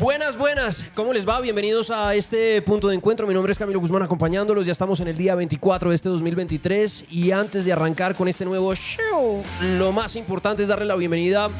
[0.00, 0.86] Buenas, buenas.
[0.94, 1.42] ¿Cómo les va?
[1.42, 3.26] Bienvenidos a este punto de encuentro.
[3.26, 4.64] Mi nombre es Camilo Guzmán acompañándolos.
[4.64, 8.46] Ya estamos en el día 24 de este 2023 y antes de arrancar con este
[8.46, 9.44] nuevo show,
[9.76, 11.50] lo más importante es darle la bienvenida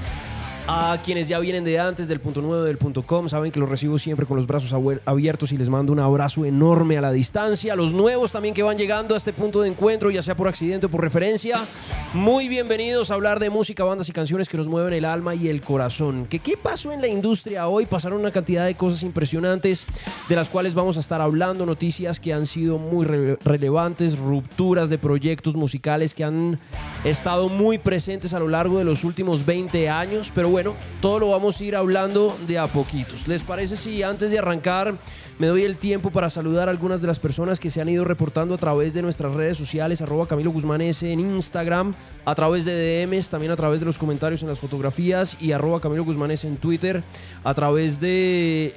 [0.66, 3.68] a quienes ya vienen de antes del punto nuevo del punto com, saben que los
[3.68, 4.72] recibo siempre con los brazos
[5.04, 7.76] abiertos y les mando un abrazo enorme a la distancia.
[7.76, 10.86] Los nuevos también que van llegando a este punto de encuentro, ya sea por accidente
[10.86, 11.64] o por referencia,
[12.12, 15.48] muy bienvenidos a hablar de música, bandas y canciones que nos mueven el alma y
[15.48, 16.26] el corazón.
[16.28, 17.86] ¿Qué, qué pasó en la industria hoy?
[17.86, 19.86] Pasaron una cantidad de cosas impresionantes
[20.28, 24.98] de las cuales vamos a estar hablando, noticias que han sido muy relevantes, rupturas de
[24.98, 26.58] proyectos musicales que han
[27.04, 31.30] estado muy presentes a lo largo de los últimos 20 años, pero bueno, todo lo
[31.30, 33.28] vamos a ir hablando de a poquitos.
[33.28, 34.94] ¿Les parece si antes de arrancar
[35.38, 38.04] me doy el tiempo para saludar a algunas de las personas que se han ido
[38.04, 41.94] reportando a través de nuestras redes sociales, arroba Camilo Guzmán S en Instagram,
[42.26, 45.80] a través de DMs, también a través de los comentarios en las fotografías y arroba
[45.80, 47.02] Camilo Guzmán S en Twitter,
[47.42, 48.74] a través de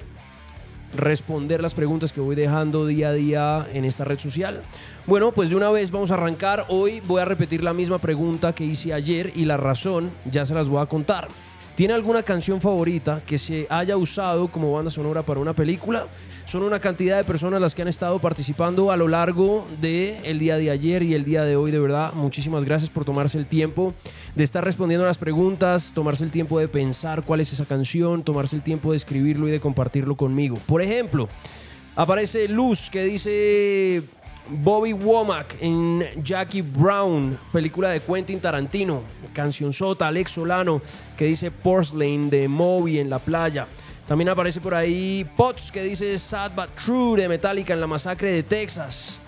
[0.96, 4.62] responder las preguntas que voy dejando día a día en esta red social.
[5.06, 6.66] Bueno, pues de una vez vamos a arrancar.
[6.70, 10.54] Hoy voy a repetir la misma pregunta que hice ayer y la razón ya se
[10.54, 11.28] las voy a contar.
[11.76, 16.06] ¿Tiene alguna canción favorita que se haya usado como banda sonora para una película?
[16.46, 20.38] Son una cantidad de personas las que han estado participando a lo largo del el
[20.38, 21.72] día de ayer y el día de hoy.
[21.72, 23.96] De verdad, muchísimas gracias por tomarse el tiempo
[24.36, 28.22] de estar respondiendo a las preguntas, tomarse el tiempo de pensar cuál es esa canción,
[28.22, 30.60] tomarse el tiempo de escribirlo y de compartirlo conmigo.
[30.68, 31.28] Por ejemplo,
[31.96, 34.04] aparece Luz que dice
[34.48, 39.04] Bobby Womack en Jackie Brown, película de Quentin Tarantino.
[39.34, 40.82] Canción Sota, Alex Solano,
[41.18, 43.68] que dice Porcelain de Moby en la playa.
[44.08, 48.32] También aparece por ahí Potts, que dice Sad But True de Metallica en la masacre
[48.32, 49.20] de Texas.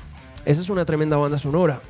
[0.43, 1.81] Esa es una tremenda banda sonora.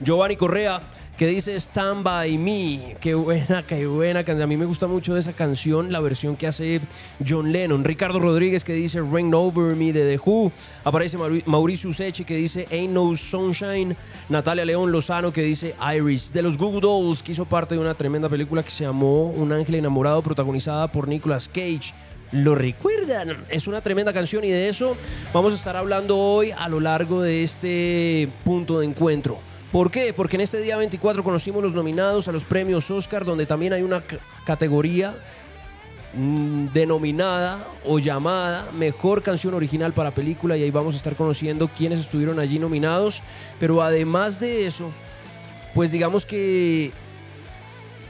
[0.00, 0.80] Giovanni Correa
[1.16, 2.96] que dice Stand By Me.
[3.00, 4.42] Qué buena, qué buena canción.
[4.42, 6.80] A mí me gusta mucho esa canción, la versión que hace
[7.26, 7.84] John Lennon.
[7.84, 10.52] Ricardo Rodríguez que dice Rain Over Me de The Who.
[10.84, 11.16] Aparece
[11.46, 13.96] Mauricio Seche que dice Ain't No Sunshine.
[14.28, 16.32] Natalia León Lozano que dice Iris.
[16.32, 19.52] De los Google Dolls, que hizo parte de una tremenda película que se llamó Un
[19.52, 21.94] Ángel Enamorado, protagonizada por Nicolas Cage.
[22.32, 23.44] ¿Lo recuerdan?
[23.48, 24.96] Es una tremenda canción y de eso
[25.32, 29.38] vamos a estar hablando hoy a lo largo de este punto de encuentro.
[29.76, 30.14] ¿Por qué?
[30.14, 33.82] Porque en este día 24 conocimos los nominados a los premios Oscar, donde también hay
[33.82, 34.02] una
[34.46, 35.14] categoría
[36.14, 41.68] mm, denominada o llamada Mejor Canción Original para Película y ahí vamos a estar conociendo
[41.68, 43.22] quiénes estuvieron allí nominados.
[43.60, 44.90] Pero además de eso,
[45.74, 46.92] pues digamos que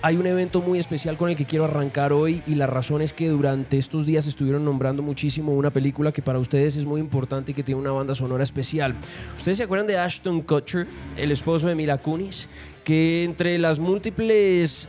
[0.06, 3.12] hay un evento muy especial con el que quiero arrancar hoy y la razón es
[3.12, 7.50] que durante estos días estuvieron nombrando muchísimo una película que para ustedes es muy importante
[7.50, 8.94] y que tiene una banda sonora especial.
[9.36, 10.86] ¿Ustedes se acuerdan de Ashton Kutcher,
[11.16, 12.48] el esposo de Mila Kunis?
[12.84, 14.88] Que entre las múltiples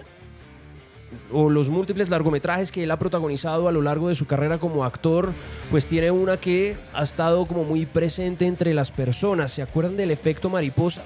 [1.31, 4.85] o los múltiples largometrajes que él ha protagonizado a lo largo de su carrera como
[4.85, 5.31] actor,
[5.71, 9.51] pues tiene una que ha estado como muy presente entre las personas.
[9.51, 11.01] ¿Se acuerdan del efecto mariposa?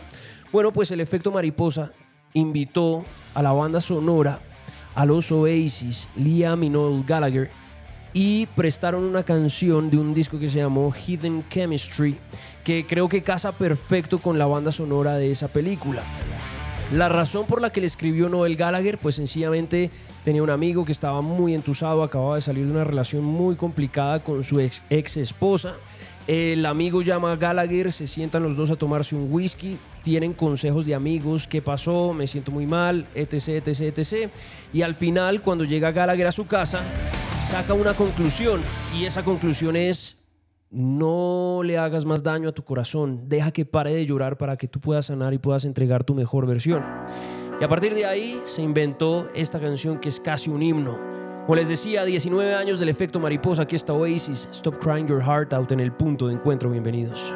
[0.52, 1.94] Bueno, pues el efecto mariposa
[2.34, 4.40] invitó a la banda sonora
[4.96, 7.50] a los Oasis, Liam y Noel Gallagher,
[8.14, 12.18] y prestaron una canción de un disco que se llamó Hidden Chemistry,
[12.64, 16.04] que creo que casa perfecto con la banda sonora de esa película.
[16.94, 19.90] La razón por la que le escribió Noel Gallagher, pues sencillamente
[20.26, 24.22] tenía un amigo que estaba muy entusado, acababa de salir de una relación muy complicada
[24.22, 25.76] con su ex, ex esposa
[26.28, 30.86] el amigo llama a Gallagher, se sientan los dos a tomarse un whisky, tienen consejos
[30.86, 34.32] de amigos, qué pasó, me siento muy mal, etc, etc, etc.
[34.74, 36.82] Y al final, cuando llega Gallagher a su casa,
[37.40, 38.62] saca una conclusión
[38.98, 40.18] y esa conclusión es,
[40.70, 44.68] no le hagas más daño a tu corazón, deja que pare de llorar para que
[44.68, 46.84] tú puedas sanar y puedas entregar tu mejor versión.
[47.60, 50.98] Y a partir de ahí se inventó esta canción que es casi un himno.
[51.46, 55.54] Como les decía, 19 años del efecto mariposa, aquí está Oasis, Stop Crying Your Heart
[55.54, 57.34] Out en el punto de encuentro, bienvenidos.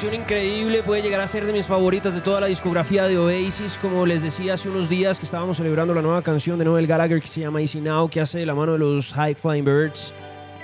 [0.00, 3.76] Canción increíble, puede llegar a ser de mis favoritas de toda la discografía de Oasis.
[3.82, 7.20] Como les decía hace unos días que estábamos celebrando la nueva canción de Noel Gallagher
[7.20, 10.14] que se llama Easy Now, que hace de la mano de los High Flying Birds.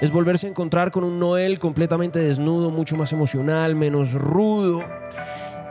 [0.01, 4.85] Es volverse a encontrar con un Noel completamente desnudo, mucho más emocional, menos rudo.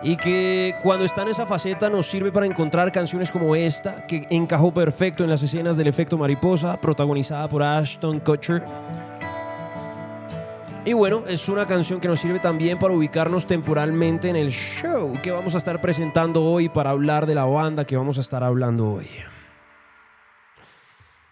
[0.03, 4.27] Y que cuando está en esa faceta nos sirve para encontrar canciones como esta, que
[4.29, 8.62] encajó perfecto en las escenas del efecto mariposa, protagonizada por Ashton Kutcher.
[10.85, 15.17] Y bueno, es una canción que nos sirve también para ubicarnos temporalmente en el show
[15.23, 18.43] que vamos a estar presentando hoy para hablar de la banda que vamos a estar
[18.43, 19.07] hablando hoy.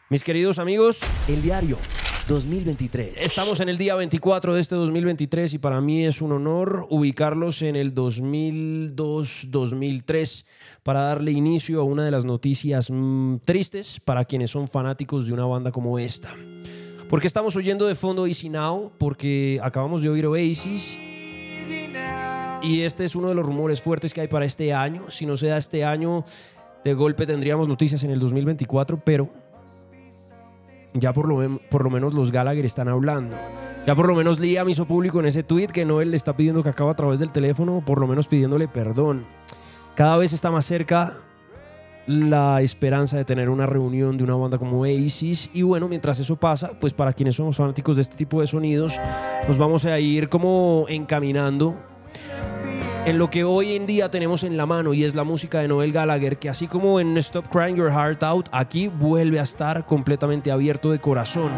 [0.09, 1.77] Mis queridos amigos, El diario
[2.29, 3.15] 2023.
[3.17, 7.61] estamos en el día 24 de este 2023 y para mí es un honor ubicarlos
[7.61, 10.45] en el 2002-2003
[10.81, 15.33] para darle inicio a una de las noticias mm, tristes para quienes son fanáticos de
[15.33, 16.33] una banda como esta.
[17.11, 20.97] Porque estamos oyendo de fondo Easy Now, porque acabamos de oír Oasis.
[22.61, 25.11] Y este es uno de los rumores fuertes que hay para este año.
[25.11, 26.23] Si no se da este año,
[26.85, 29.29] de golpe tendríamos noticias en el 2024, pero
[30.93, 33.35] ya por lo, por lo menos los Gallagher están hablando.
[33.85, 36.63] Ya por lo menos Liam hizo público en ese tweet que Noel le está pidiendo
[36.63, 39.25] que acaba a través del teléfono, por lo menos pidiéndole perdón.
[39.95, 41.17] Cada vez está más cerca
[42.11, 46.35] la esperanza de tener una reunión de una banda como Oasis y bueno, mientras eso
[46.35, 48.99] pasa, pues para quienes somos fanáticos de este tipo de sonidos,
[49.47, 51.75] nos vamos a ir como encaminando
[53.05, 55.67] en lo que hoy en día tenemos en la mano y es la música de
[55.67, 59.85] Noel Gallagher, que así como en Stop Crying Your Heart Out, aquí vuelve a estar
[59.87, 61.51] completamente abierto de corazón.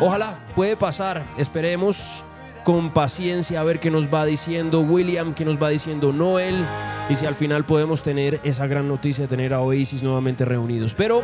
[0.00, 2.24] Ojalá puede pasar, esperemos
[2.66, 6.64] con paciencia a ver qué nos va diciendo William, qué nos va diciendo Noel
[7.08, 10.92] y si al final podemos tener esa gran noticia de tener a Oasis nuevamente reunidos.
[10.92, 11.22] Pero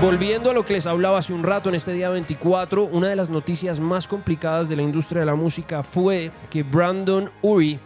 [0.00, 3.16] volviendo a lo que les hablaba hace un rato en este día 24, una de
[3.16, 7.80] las noticias más complicadas de la industria de la música fue que Brandon Urie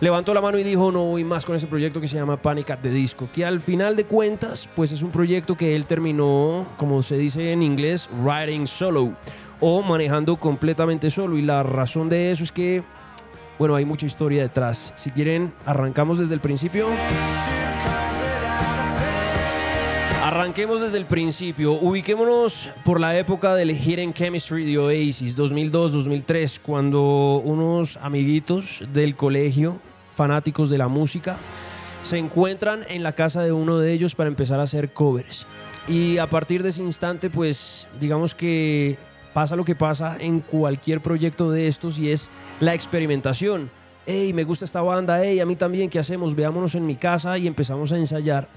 [0.00, 2.68] levantó la mano y dijo no voy más con ese proyecto que se llama Panic
[2.68, 6.66] at the Disco, que al final de cuentas pues es un proyecto que él terminó,
[6.76, 9.14] como se dice en inglés, writing solo
[9.62, 12.82] o manejando completamente solo y la razón de eso es que
[13.58, 14.92] bueno, hay mucha historia detrás.
[14.96, 16.88] Si quieren, arrancamos desde el principio.
[20.20, 21.74] Arranquemos desde el principio.
[21.74, 29.78] Ubiquémonos por la época del Hidden Chemistry de Oasis, 2002-2003, cuando unos amiguitos del colegio,
[30.16, 31.38] fanáticos de la música,
[32.00, 35.46] se encuentran en la casa de uno de ellos para empezar a hacer covers.
[35.86, 38.98] Y a partir de ese instante, pues digamos que
[39.32, 43.70] pasa lo que pasa en cualquier proyecto de estos y es la experimentación.
[44.06, 46.34] Hey, me gusta esta banda, hey, a mí también, ¿qué hacemos?
[46.34, 48.48] Veámonos en mi casa y empezamos a ensayar.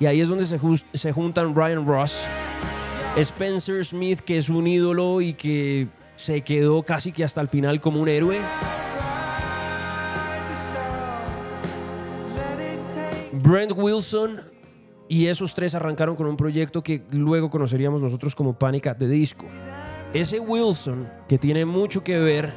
[0.00, 0.58] Y ahí es donde se,
[0.94, 2.26] se juntan Brian Ross,
[3.16, 7.80] Spencer Smith, que es un ídolo y que se quedó casi que hasta el final
[7.80, 8.38] como un héroe.
[13.32, 14.40] Brent Wilson
[15.08, 19.06] y esos tres arrancaron con un proyecto que luego conoceríamos nosotros como Panic at the
[19.06, 19.46] Disco.
[20.14, 22.54] Ese Wilson, que tiene mucho que ver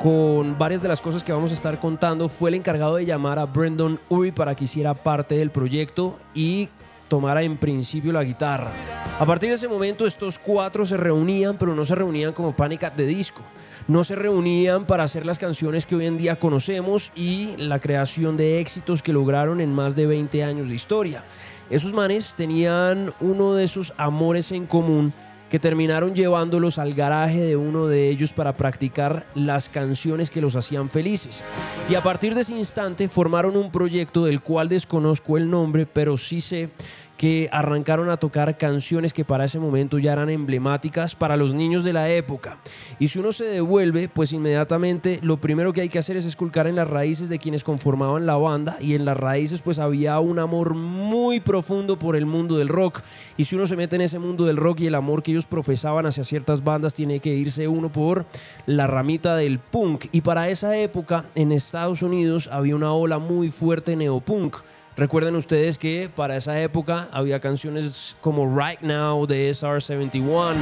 [0.00, 3.38] con varias de las cosas que vamos a estar contando, fue el encargado de llamar
[3.38, 6.68] a Brendan Urie para que hiciera parte del proyecto y
[7.06, 8.72] tomara en principio la guitarra.
[9.20, 12.82] A partir de ese momento estos cuatro se reunían, pero no se reunían como Panic
[12.82, 13.42] at the Disco.
[13.86, 18.36] No se reunían para hacer las canciones que hoy en día conocemos y la creación
[18.36, 21.24] de éxitos que lograron en más de 20 años de historia.
[21.70, 25.12] Esos manes tenían uno de esos amores en común
[25.50, 30.56] que terminaron llevándolos al garaje de uno de ellos para practicar las canciones que los
[30.56, 31.42] hacían felices.
[31.88, 36.16] Y a partir de ese instante formaron un proyecto del cual desconozco el nombre, pero
[36.18, 36.70] sí sé
[37.18, 41.84] que arrancaron a tocar canciones que para ese momento ya eran emblemáticas para los niños
[41.84, 42.58] de la época.
[42.98, 46.68] Y si uno se devuelve, pues inmediatamente lo primero que hay que hacer es esculcar
[46.68, 50.38] en las raíces de quienes conformaban la banda y en las raíces pues había un
[50.38, 53.02] amor muy profundo por el mundo del rock.
[53.36, 55.46] Y si uno se mete en ese mundo del rock y el amor que ellos
[55.46, 58.26] profesaban hacia ciertas bandas, tiene que irse uno por
[58.66, 60.06] la ramita del punk.
[60.12, 64.56] Y para esa época en Estados Unidos había una ola muy fuerte neopunk.
[64.98, 70.56] Recuerden ustedes que para esa época había canciones como Right Now de SR71.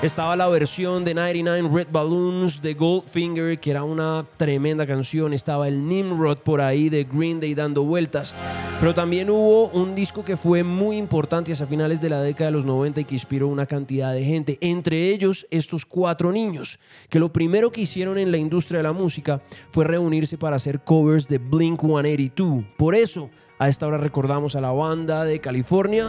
[0.00, 5.32] Estaba la versión de 99 Red Balloons de Goldfinger, que era una tremenda canción.
[5.32, 8.32] Estaba el Nimrod por ahí de Green Day dando vueltas.
[8.78, 12.56] Pero también hubo un disco que fue muy importante hacia finales de la década de
[12.56, 14.56] los 90 y que inspiró una cantidad de gente.
[14.60, 16.78] Entre ellos, estos cuatro niños,
[17.08, 19.42] que lo primero que hicieron en la industria de la música
[19.72, 22.64] fue reunirse para hacer covers de Blink 182.
[22.76, 26.06] Por eso, a esta hora recordamos a la banda de California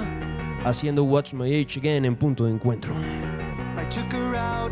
[0.64, 2.96] haciendo What's My Age Again en punto de encuentro.
[3.78, 4.72] I took her out.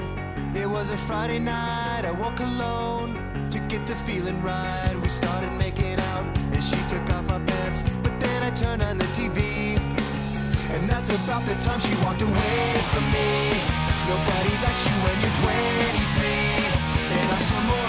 [0.56, 2.06] It was a Friday night.
[2.06, 3.16] I woke alone
[3.52, 4.96] to get the feeling right.
[5.04, 7.84] We started making out, and she took off my pants.
[8.02, 9.78] But then I turned on the TV,
[10.72, 13.60] and that's about the time she walked away from me.
[14.08, 16.32] Nobody likes you when you're 23,
[17.12, 17.89] and I still more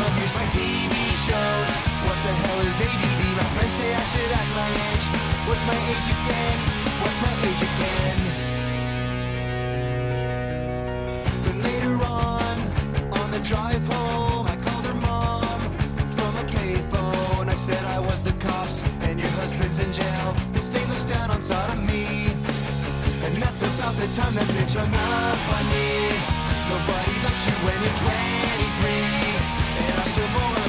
[3.60, 5.06] Friends say I should act my age.
[5.44, 6.58] What's my age again?
[7.02, 8.18] What's my age again?
[11.44, 12.56] Then later on,
[13.20, 15.60] on the drive home, I called her mom
[16.16, 17.48] from a payphone.
[17.50, 20.34] I said I was the cops and your husband's in jail.
[20.54, 22.32] The state looks down on sodomy.
[23.24, 26.16] And that's about the time that bitch hung up on me.
[26.72, 29.20] Nobody likes you when you're 23.
[29.84, 30.59] And I still wanna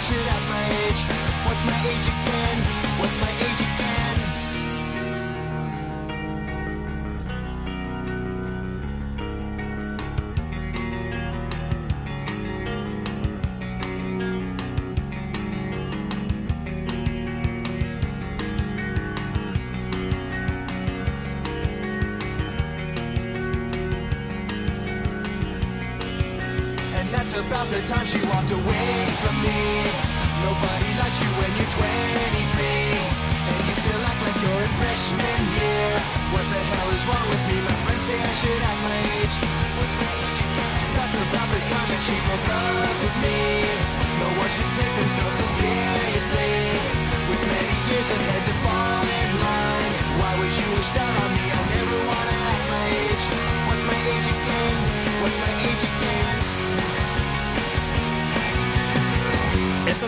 [0.00, 1.00] should have my age.
[1.46, 2.58] What's my age again?
[3.00, 3.67] What's my age again?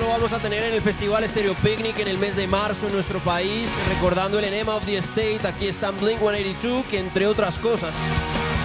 [0.01, 2.95] Lo vamos a tener en el Festival Stereo Picnic en el mes de marzo en
[2.95, 5.47] nuestro país, recordando el Enema of the State.
[5.47, 7.95] Aquí está Blink 182, que entre otras cosas,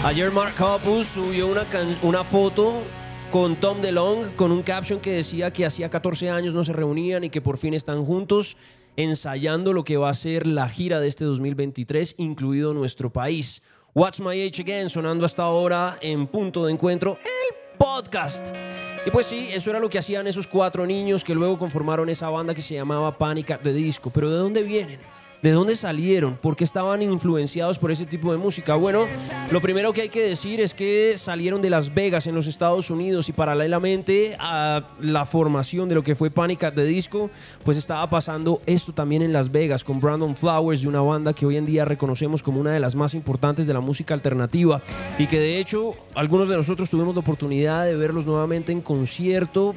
[0.05, 1.65] ayer Mark Hoppus subió una,
[2.01, 2.81] una foto
[3.31, 7.25] con Tom DeLong con un caption que decía que hacía 14 años no se reunían
[7.25, 8.55] y que por fin están juntos
[8.95, 13.61] ensayando lo que va a ser la gira de este 2023, incluido nuestro país.
[13.93, 18.47] What's My Age Again sonando hasta ahora en punto de encuentro, el podcast.
[19.05, 22.29] Y pues sí, eso era lo que hacían esos cuatro niños que luego conformaron esa
[22.29, 24.09] banda que se llamaba Panic at the Disco.
[24.09, 24.99] Pero ¿de dónde vienen?
[25.45, 26.37] ¿De dónde salieron?
[26.37, 28.73] ¿Por qué estaban influenciados por ese tipo de música?
[28.73, 29.05] Bueno,
[29.51, 32.89] lo primero que hay que decir es que salieron de Las Vegas en los Estados
[32.89, 37.29] Unidos y paralelamente a la formación de lo que fue Panic at the Disco,
[37.63, 41.45] pues estaba pasando esto también en Las Vegas con Brandon Flowers de una banda que
[41.45, 44.81] hoy en día reconocemos como una de las más importantes de la música alternativa
[45.19, 49.75] y que de hecho algunos de nosotros tuvimos la oportunidad de verlos nuevamente en concierto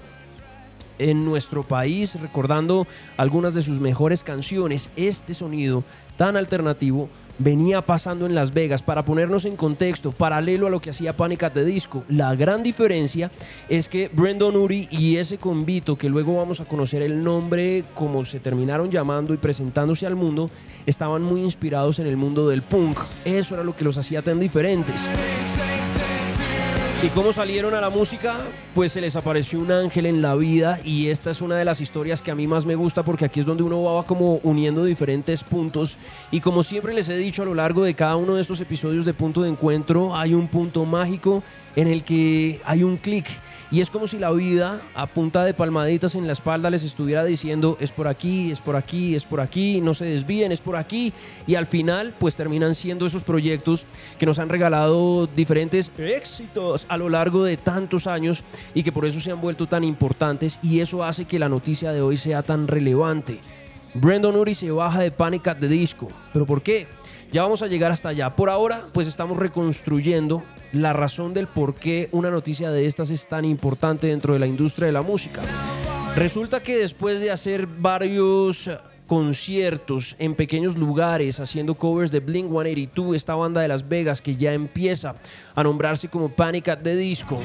[0.98, 2.86] en nuestro país, recordando
[3.16, 4.90] algunas de sus mejores canciones.
[4.96, 5.84] Este sonido
[6.16, 8.82] tan alternativo venía pasando en Las Vegas.
[8.82, 12.62] Para ponernos en contexto, paralelo a lo que hacía Panic at the Disco, la gran
[12.62, 13.30] diferencia
[13.68, 18.24] es que Brendan Urie y ese convito, que luego vamos a conocer el nombre, como
[18.24, 20.50] se terminaron llamando y presentándose al mundo,
[20.86, 22.98] estaban muy inspirados en el mundo del punk.
[23.24, 24.96] Eso era lo que los hacía tan diferentes.
[27.00, 28.38] ¿Y cómo salieron a la música?
[28.74, 31.80] Pues se les apareció un ángel en la vida y esta es una de las
[31.80, 34.82] historias que a mí más me gusta porque aquí es donde uno va como uniendo
[34.82, 35.96] diferentes puntos
[36.32, 39.04] y como siempre les he dicho a lo largo de cada uno de estos episodios
[39.04, 41.44] de Punto de Encuentro hay un punto mágico
[41.76, 43.26] en el que hay un clic
[43.70, 47.24] y es como si la vida a punta de palmaditas en la espalda les estuviera
[47.24, 50.76] diciendo es por aquí, es por aquí, es por aquí, no se desvíen, es por
[50.76, 51.12] aquí
[51.46, 53.84] y al final pues terminan siendo esos proyectos
[54.18, 58.42] que nos han regalado diferentes éxitos a lo largo de tantos años
[58.74, 61.92] y que por eso se han vuelto tan importantes y eso hace que la noticia
[61.92, 63.40] de hoy sea tan relevante.
[63.94, 66.86] Brandon Urie se baja de Panic at the Disco, pero ¿por qué?
[67.32, 68.34] Ya vamos a llegar hasta allá.
[68.34, 73.26] Por ahora, pues estamos reconstruyendo la razón del por qué una noticia de estas es
[73.26, 75.40] tan importante dentro de la industria de la música.
[76.14, 78.70] Resulta que después de hacer varios
[79.06, 84.36] conciertos en pequeños lugares haciendo covers de Blink 182, esta banda de Las Vegas que
[84.36, 85.16] ya empieza
[85.54, 87.40] a nombrarse como Panic at the Disco,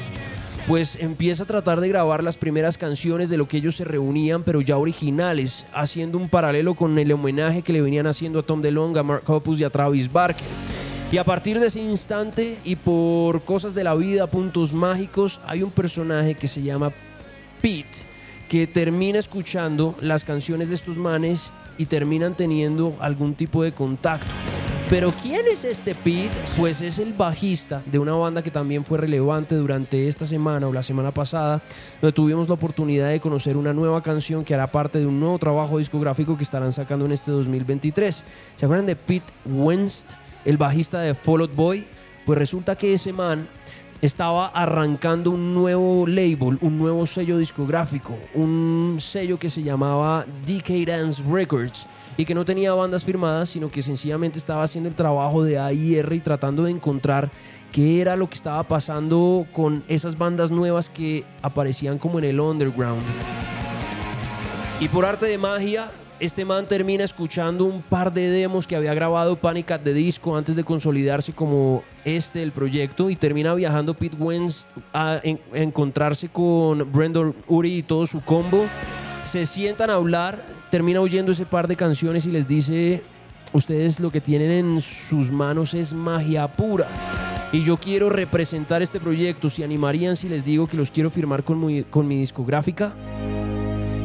[0.68, 4.42] pues empieza a tratar de grabar las primeras canciones de lo que ellos se reunían,
[4.42, 8.60] pero ya originales, haciendo un paralelo con el homenaje que le venían haciendo a Tom
[8.60, 10.83] DeLonge, a Mark Hoppus y a Travis Barker.
[11.12, 15.62] Y a partir de ese instante y por cosas de la vida, puntos mágicos, hay
[15.62, 16.92] un personaje que se llama
[17.62, 18.02] Pete,
[18.48, 24.30] que termina escuchando las canciones de estos manes y terminan teniendo algún tipo de contacto.
[24.90, 26.38] Pero ¿quién es este Pete?
[26.58, 30.72] Pues es el bajista de una banda que también fue relevante durante esta semana o
[30.72, 31.62] la semana pasada,
[32.02, 35.38] donde tuvimos la oportunidad de conocer una nueva canción que hará parte de un nuevo
[35.38, 38.24] trabajo discográfico que estarán sacando en este 2023.
[38.56, 40.04] ¿Se acuerdan de Pete Wentz,
[40.44, 41.86] el bajista de Fall Out Boy?
[42.26, 43.48] Pues resulta que ese man
[44.00, 50.86] estaba arrancando un nuevo label, un nuevo sello discográfico, un sello que se llamaba DK
[50.86, 55.42] Dance Records y que no tenía bandas firmadas, sino que sencillamente estaba haciendo el trabajo
[55.42, 57.30] de AIR y tratando de encontrar
[57.72, 62.40] qué era lo que estaba pasando con esas bandas nuevas que aparecían como en el
[62.40, 63.02] underground.
[64.80, 65.90] Y por arte de magia,
[66.24, 70.36] este man termina escuchando un par de demos que había grabado Panic at the Disco
[70.36, 75.58] antes de consolidarse como este el proyecto y termina viajando Pete Wentz a, en- a
[75.58, 78.64] encontrarse con Brendan Urie y todo su combo.
[79.24, 83.02] Se sientan a hablar, termina oyendo ese par de canciones y les dice,
[83.52, 86.86] ustedes lo que tienen en sus manos es magia pura.
[87.52, 89.48] Y yo quiero representar este proyecto.
[89.48, 91.64] ¿Se animarían si les digo que los quiero firmar con
[92.08, 92.94] mi discográfica?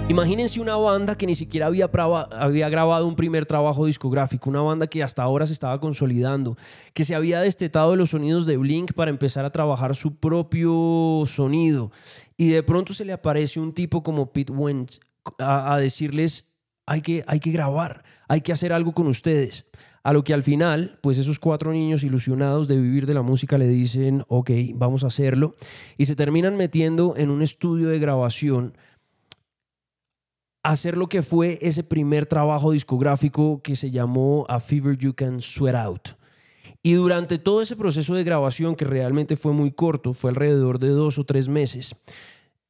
[0.10, 5.04] Imagínense una banda que ni siquiera había, grabado un primer trabajo discográfico, una banda que
[5.04, 6.58] hasta ahora se estaba consolidando,
[6.96, 11.26] que se había destetado de los sonidos de Blink para empezar a trabajar su propio
[11.28, 11.92] sonido.
[12.38, 15.00] Y de pronto se le aparece un tipo como Pete Wentz
[15.38, 16.50] a, a decirles,
[16.88, 19.68] hay que, hay que grabar, hay que hacer algo con ustedes.
[20.02, 23.60] A lo que al final, pues esos cuatro niños ilusionados de vivir de la música
[23.60, 25.54] le dicen, ok, vamos a hacerlo.
[25.98, 28.74] Y se terminan metiendo en un estudio de grabación
[30.72, 35.42] hacer lo que fue ese primer trabajo discográfico que se llamó A Fever You Can
[35.42, 36.10] Sweat Out.
[36.84, 40.90] Y durante todo ese proceso de grabación, que realmente fue muy corto, fue alrededor de
[40.90, 41.96] dos o tres meses,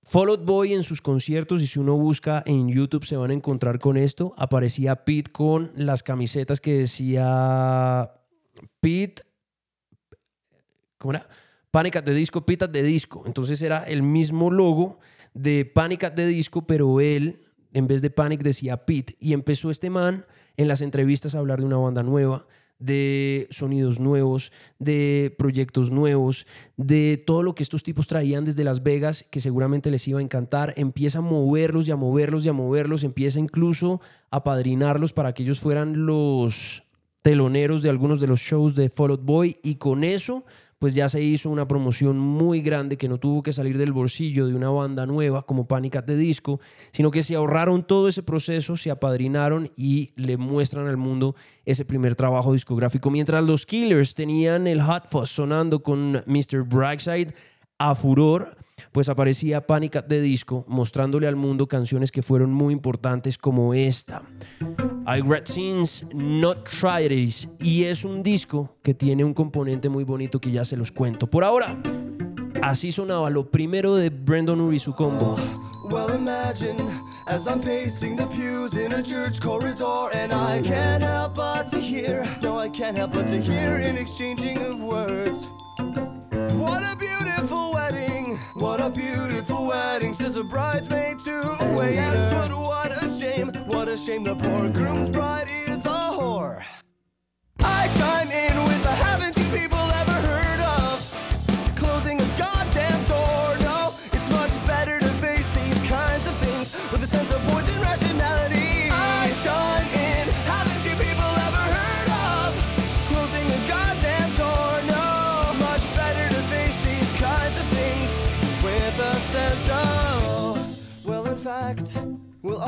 [0.04, 3.36] Fall Out Boy en sus conciertos, y si uno busca en YouTube se van a
[3.36, 8.12] encontrar con esto, aparecía Pete con las camisetas que decía
[8.80, 9.22] Pete,
[10.98, 11.28] ¿cómo era?
[11.70, 13.24] Panic at the Disco, Pit at the Disco.
[13.26, 15.00] Entonces era el mismo logo
[15.34, 17.42] de Panic at the Disco, pero él,
[17.74, 19.12] en vez de Panic, decía Pit.
[19.20, 20.26] Y empezó este man
[20.58, 22.48] en las entrevistas a hablar de una banda nueva,
[22.80, 28.84] de sonidos nuevos, de proyectos nuevos, de todo lo que estos tipos traían desde Las
[28.84, 30.74] Vegas, que seguramente les iba a encantar.
[30.78, 34.02] Empieza a moverlos y a moverlos y a moverlos, empieza incluso
[34.32, 36.84] a padrinarlos para que ellos fueran los
[37.22, 40.46] teloneros de algunos de los shows de Fall Out Boy y con eso
[40.80, 44.48] pues ya se hizo una promoción muy grande que no tuvo que salir del bolsillo
[44.48, 46.60] de una banda nueva como Panic at the Disco,
[46.92, 51.84] sino que se ahorraron todo ese proceso, se apadrinaron y le muestran al mundo ese
[51.84, 53.10] primer trabajo discográfico.
[53.10, 56.63] Mientras los Killers tenían el Hot Fuzz sonando con Mr.
[56.63, 57.34] Brightside
[57.78, 58.58] a furor,
[58.94, 63.74] pues aparecía Panic at the Disco mostrándole al mundo canciones que fueron muy importantes como
[63.74, 64.24] esta.
[65.10, 67.50] I Regret Scenes, Not Tragedies.
[67.60, 71.26] Y es un disco que tiene un componente muy bonito que ya se los cuento.
[71.26, 71.76] Por ahora,
[72.62, 75.36] así sonaba lo primero de Brandon Urie y su combo.
[75.89, 76.78] Well, imagine
[77.26, 81.80] as I'm pacing the pews in a church corridor, and I can't help but to
[81.80, 85.48] hear, no, I can't help but to hear an exchanging of words.
[86.54, 92.38] What a beautiful wedding, what a beautiful wedding, says a bridesmaid to a waiter.
[94.06, 96.64] Shame, the poor groom's bride is a whore.
[97.62, 99.09] I chime in with a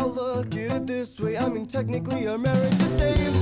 [0.01, 1.37] I'll look at it this way.
[1.37, 3.35] I mean, technically, our marriage is saved.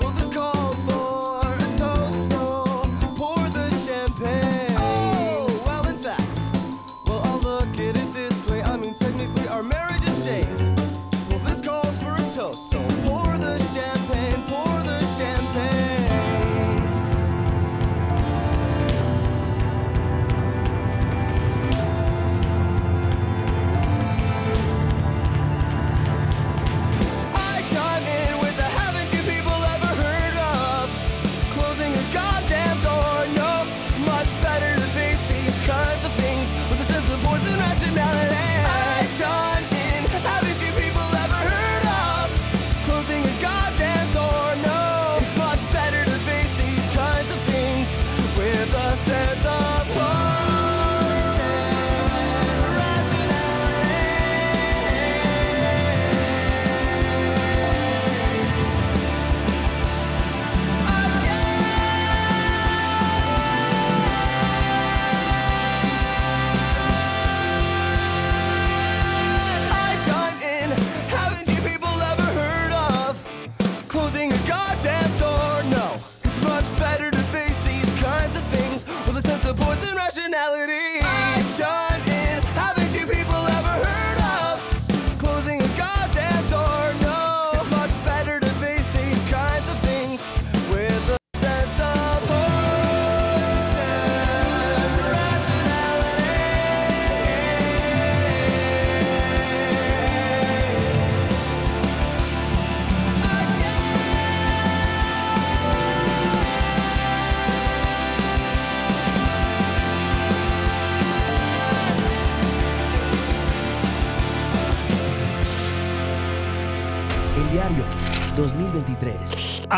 [0.00, 1.37] Well, this calls for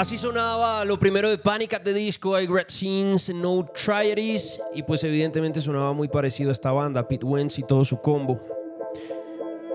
[0.01, 4.59] Así sonaba lo primero de Panic at the Disco, I Regret Scenes, No Tragedies.
[4.75, 8.41] Y pues evidentemente sonaba muy parecido a esta banda, Pete Wentz y todo su combo.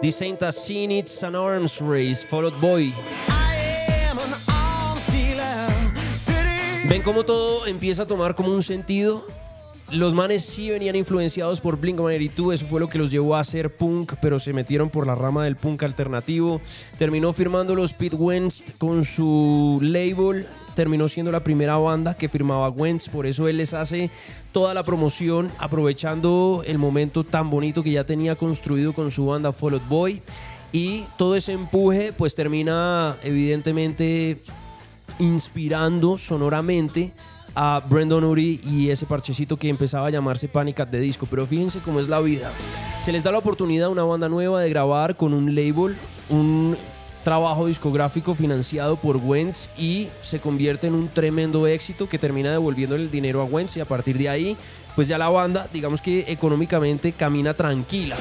[0.02, 2.26] This ain't a scene, it's an arms race,
[2.60, 2.92] Boy.
[4.48, 5.94] Arms dealer.
[6.26, 9.28] Pity ¿Ven cómo todo empieza a tomar como un sentido?
[9.92, 13.70] Los manes sí venían influenciados por Blink-182, eso fue lo que los llevó a hacer
[13.78, 16.60] punk, pero se metieron por la rama del punk alternativo.
[16.98, 22.70] Terminó firmando los Pete Wentz con su label, terminó siendo la primera banda que firmaba
[22.70, 24.10] Wentz, por eso él les hace
[24.52, 29.54] toda la promoción aprovechando el momento tan bonito que ya tenía construido con su banda
[29.54, 30.22] Fall Out Boy.
[30.72, 34.42] Y todo ese empuje pues termina evidentemente
[35.20, 37.14] inspirando sonoramente
[37.56, 41.26] a Brandon Urie y ese parchecito que empezaba a llamarse Panic at the Disco.
[41.30, 42.52] Pero fíjense cómo es la vida.
[43.00, 45.96] Se les da la oportunidad a una banda nueva de grabar con un label,
[46.30, 46.78] un
[47.24, 52.96] trabajo discográfico financiado por Wentz y se convierte en un tremendo éxito que termina devolviendo
[52.96, 54.56] el dinero a Wentz y a partir de ahí
[54.96, 58.16] pues ya la banda digamos que económicamente camina tranquila.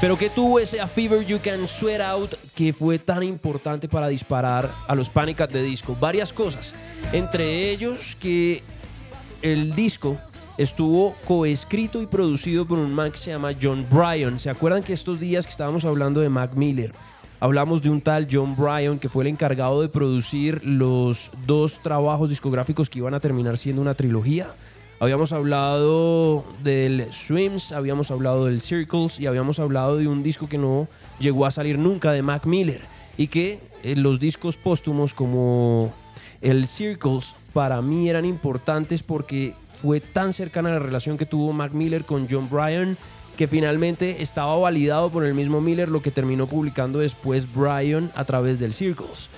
[0.00, 4.70] Pero que tuvo ese Fever You Can Sweat Out que fue tan importante para disparar
[4.86, 5.96] a los Panic the Disco?
[5.98, 6.74] Varias cosas,
[7.12, 8.62] entre ellos que
[9.42, 10.16] el disco
[10.58, 14.38] estuvo coescrito y producido por un man que se llama John Bryan.
[14.38, 16.92] ¿Se acuerdan que estos días que estábamos hablando de Mac Miller?
[17.40, 22.28] Hablamos de un tal John Bryan que fue el encargado de producir los dos trabajos
[22.28, 24.48] discográficos que iban a terminar siendo una trilogía.
[24.98, 30.58] Habíamos hablado del Swims, habíamos hablado del Circles y habíamos hablado de un disco que
[30.58, 32.82] no llegó a salir nunca de Mac Miller
[33.16, 35.90] y que eh, los discos póstumos como
[36.40, 41.72] el Circles para mí eran importantes porque fue tan cercana la relación que tuvo Mac
[41.72, 42.96] Miller con John Bryan
[43.36, 48.26] que finalmente estaba validado por el mismo Miller lo que terminó publicando después Bryan a
[48.26, 49.30] través del Circles.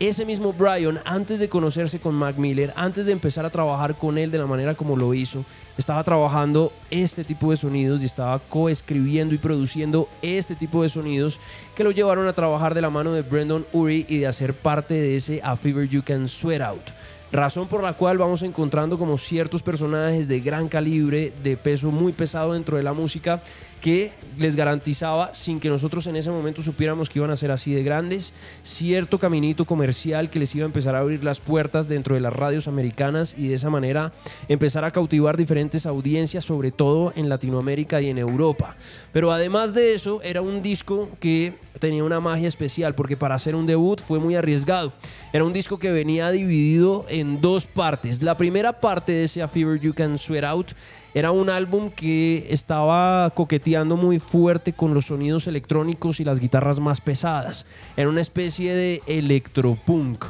[0.00, 4.18] Ese mismo Bryan, antes de conocerse con Mac Miller, antes de empezar a trabajar con
[4.18, 5.44] él de la manera como lo hizo,
[5.78, 11.40] estaba trabajando este tipo de sonidos y estaba coescribiendo y produciendo este tipo de sonidos
[11.76, 14.94] que lo llevaron a trabajar de la mano de Brendan Urie y de hacer parte
[14.94, 16.90] de ese A Fever You Can Sweat Out.
[17.30, 22.12] Razón por la cual vamos encontrando como ciertos personajes de gran calibre, de peso muy
[22.12, 23.42] pesado dentro de la música,
[23.82, 27.74] que les garantizaba, sin que nosotros en ese momento supiéramos que iban a ser así
[27.74, 32.14] de grandes, cierto caminito comercial que les iba a empezar a abrir las puertas dentro
[32.14, 34.12] de las radios americanas y de esa manera
[34.48, 38.76] empezar a cautivar diferentes audiencias, sobre todo en Latinoamérica y en Europa.
[39.12, 43.54] Pero además de eso, era un disco que tenía una magia especial porque para hacer
[43.54, 44.92] un debut fue muy arriesgado.
[45.32, 48.22] Era un disco que venía dividido en dos partes.
[48.22, 50.72] La primera parte de ese A Fever You Can Sweat Out
[51.14, 56.80] era un álbum que estaba coqueteando muy fuerte con los sonidos electrónicos y las guitarras
[56.80, 57.66] más pesadas.
[57.96, 60.24] Era una especie de electropunk.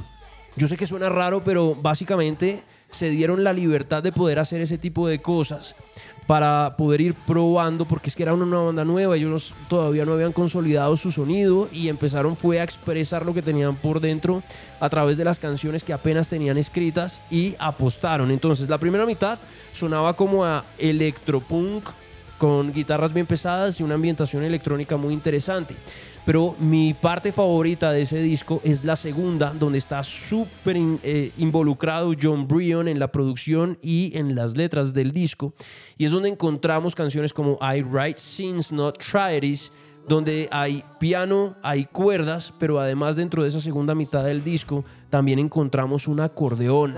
[0.57, 4.79] Yo sé que suena raro, pero básicamente se dieron la libertad de poder hacer ese
[4.79, 5.75] tipo de cosas
[6.29, 10.35] para poder ir probando, porque es que era una banda nueva, ellos todavía no habían
[10.35, 14.43] consolidado su sonido y empezaron fue a expresar lo que tenían por dentro
[14.79, 18.31] a través de las canciones que apenas tenían escritas y apostaron.
[18.31, 19.39] Entonces la primera mitad
[19.73, 21.89] sonaba como a electropunk
[22.37, 25.77] con guitarras bien pesadas y una ambientación electrónica muy interesante.
[26.29, 32.13] Pero mi parte favorita de ese disco es la segunda, donde está súper eh, involucrado
[32.21, 35.55] John Bryan en la producción y en las letras del disco.
[35.97, 39.73] Y es donde encontramos canciones como I Write Scenes Not Tragedies,
[40.07, 45.39] donde hay piano, hay cuerdas, pero además dentro de esa segunda mitad del disco también
[45.39, 46.95] encontramos un acordeón.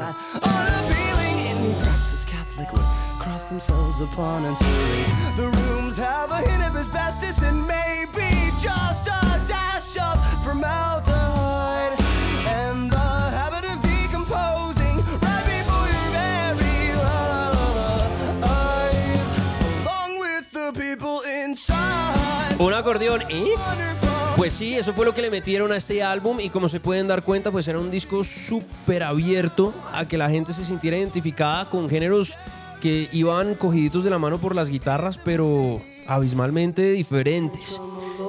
[22.60, 23.22] Un acordeón.
[23.22, 24.10] Wonderful.
[24.36, 27.08] Pues sí, eso fue lo que le metieron a este álbum y como se pueden
[27.08, 31.68] dar cuenta, pues era un disco súper abierto a que la gente se sintiera identificada
[31.68, 32.38] con géneros
[32.80, 37.80] que iban cogiditos de la mano por las guitarras, pero abismalmente diferentes.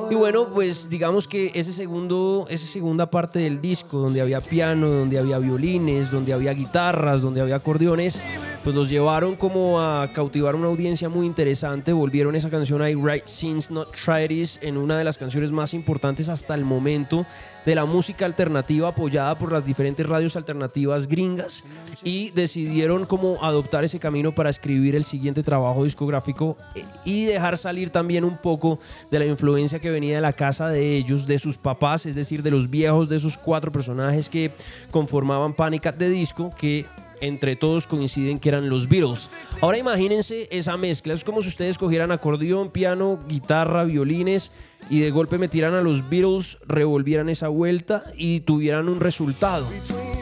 [0.10, 4.90] Y bueno, pues digamos que ese segundo, esa segunda parte del disco, donde había piano,
[4.90, 8.22] donde había violines, donde había guitarras, donde había acordeones,
[8.64, 11.94] pues los llevaron como a cautivar una audiencia muy interesante.
[11.94, 16.30] Volvieron esa canción I Write Scenes Not Tragedies en una de las canciones más importantes
[16.30, 17.26] hasta el momento
[17.66, 21.64] de la música alternativa apoyada por las diferentes radios alternativas gringas
[22.04, 27.58] y decidieron como adoptar ese camino para escribir el siguiente trabajo discográfico eh, y dejar
[27.58, 31.38] salir también un poco de la influencia que venía de la casa de ellos, de
[31.38, 34.52] sus papás, es decir, de los viejos, de esos cuatro personajes que
[34.90, 36.86] conformaban Panic at the Disco, que
[37.22, 39.30] entre todos coinciden que eran los Beatles.
[39.62, 44.52] Ahora imagínense esa mezcla, es como si ustedes cogieran acordeón, piano, guitarra, violines
[44.90, 49.68] y de golpe metieran a los Beatles, revolvieran esa vuelta y tuvieran un resultado.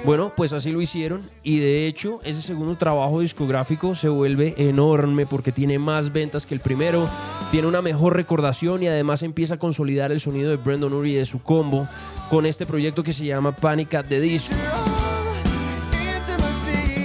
[0.06, 5.26] Bueno, pues así lo hicieron y de hecho ese segundo trabajo discográfico se vuelve enorme
[5.26, 7.10] porque tiene más ventas que el primero,
[7.52, 11.18] tiene una mejor recordación y además empieza a consolidar el sonido de Brendan Urie y
[11.18, 11.88] de su combo
[12.30, 14.56] con este proyecto que se llama Panic at the Disco.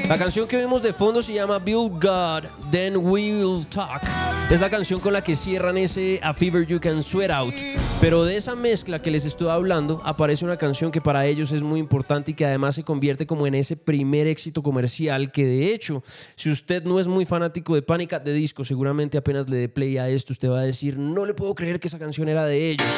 [0.08, 4.02] La canción que vimos de fondo se llama Build God, Then We'll Talk.
[4.50, 7.54] Es la canción con la que cierran ese A Fever You Can Sweat Out.
[8.00, 11.62] Pero de esa mezcla que les estoy hablando, aparece una canción que para ellos es
[11.62, 15.72] muy importante y que además se convierte como en ese primer éxito comercial que de
[15.72, 16.02] hecho,
[16.36, 19.68] si usted no es muy fanático de Panic at the Disco, seguramente apenas le dé
[19.68, 22.44] play a esto, usted va a decir, no le puedo creer que esa canción era
[22.44, 22.92] de ellos.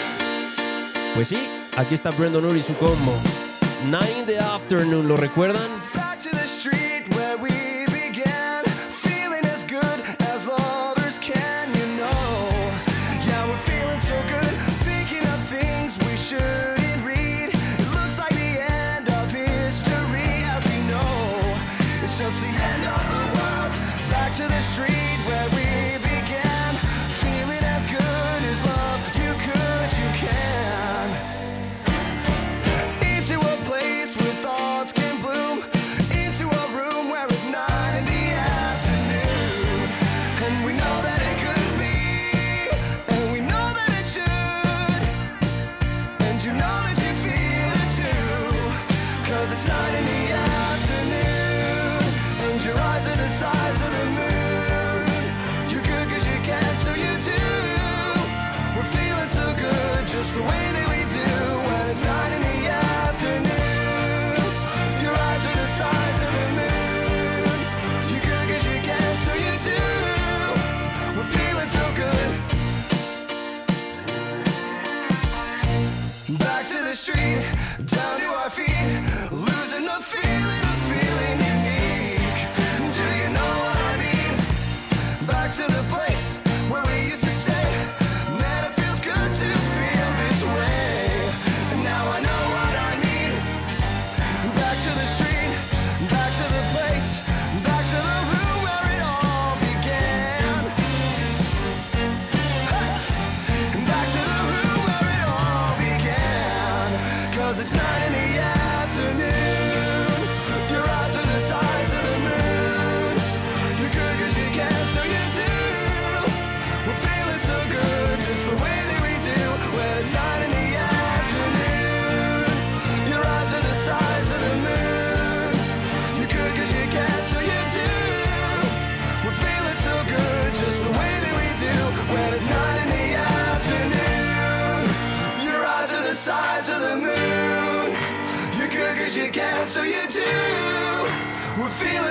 [1.14, 1.38] Pues sí,
[1.76, 3.12] Aquí está Brandon Urie y su combo.
[3.84, 5.85] Nine in the afternoon, ¿lo recuerdan?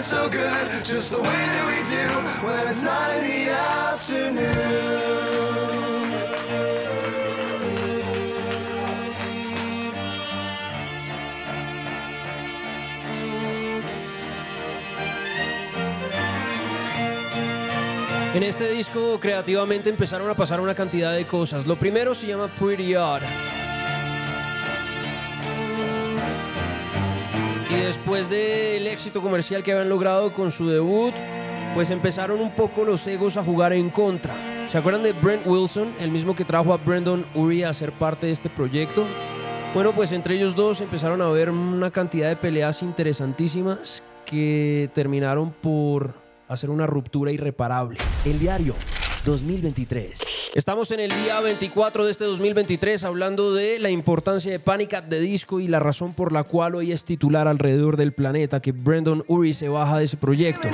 [0.06, 2.46] So good, just the way that we do.
[2.46, 4.46] When it's nine in the afternoon.
[18.36, 21.66] En este disco creativamente empezaron a pasar una cantidad de cosas.
[21.66, 23.24] Lo primero se llama Pretty Odd.
[27.70, 31.14] Y después del éxito comercial que habían logrado con su debut,
[31.74, 34.36] pues empezaron un poco los egos a jugar en contra.
[34.70, 38.28] ¿Se acuerdan de Brent Wilson, el mismo que trajo a Brandon Urie a ser parte
[38.28, 39.06] de este proyecto?
[39.74, 45.52] Bueno, pues entre ellos dos empezaron a haber una cantidad de peleas interesantísimas que terminaron
[45.52, 46.16] por
[46.48, 47.98] hacer una ruptura irreparable.
[48.24, 48.76] El diario
[49.26, 50.24] 2023.
[50.54, 55.06] Estamos en el día 24 de este 2023 hablando de la importancia de Panic at
[55.10, 58.72] the Disco y la razón por la cual hoy es titular alrededor del planeta que
[58.72, 60.70] Brandon Urie se baja de ese proyecto.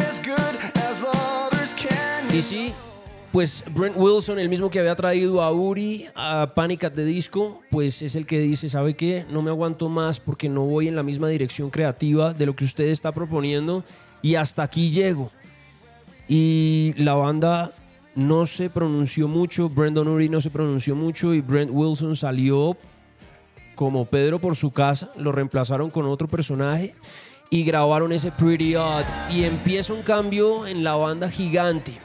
[2.33, 2.73] Y sí,
[3.31, 7.61] pues Brent Wilson, el mismo que había traído a Uri a Panic at the Disco,
[7.71, 9.25] pues es el que dice, ¿sabe qué?
[9.29, 12.65] No me aguanto más porque no voy en la misma dirección creativa de lo que
[12.65, 13.85] usted está proponiendo
[14.21, 15.31] y hasta aquí llego.
[16.27, 17.73] Y la banda
[18.15, 22.77] no se pronunció mucho, Brandon Urie no se pronunció mucho y Brent Wilson salió
[23.75, 26.93] como Pedro por su casa, lo reemplazaron con otro personaje
[27.49, 31.99] y grabaron ese Pretty Odd y empieza un cambio en la banda gigante.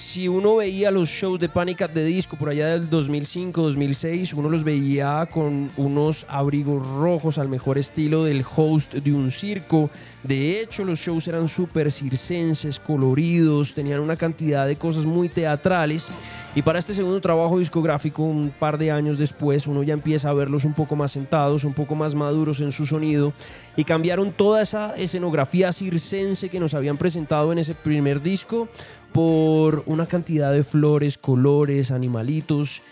[0.00, 4.48] Si uno veía los shows de Panic at the Disco por allá del 2005-2006, uno
[4.48, 9.90] los veía con unos abrigos rojos al mejor estilo del host de un circo.
[10.22, 16.08] De hecho, los shows eran súper circenses, coloridos, tenían una cantidad de cosas muy teatrales.
[16.54, 20.34] Y para este segundo trabajo discográfico, un par de años después, uno ya empieza a
[20.34, 23.34] verlos un poco más sentados, un poco más maduros en su sonido.
[23.76, 28.68] Y cambiaron toda esa escenografía circense que nos habían presentado en ese primer disco
[29.12, 32.82] por una cantidad de flores, colores, animalitos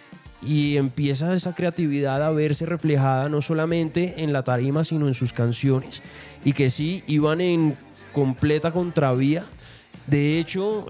[0.43, 5.33] y empieza esa creatividad a verse reflejada no solamente en la tarima sino en sus
[5.33, 6.03] canciones
[6.45, 7.77] y que sí iban en
[8.13, 9.47] completa contravía.
[10.07, 10.87] De hecho,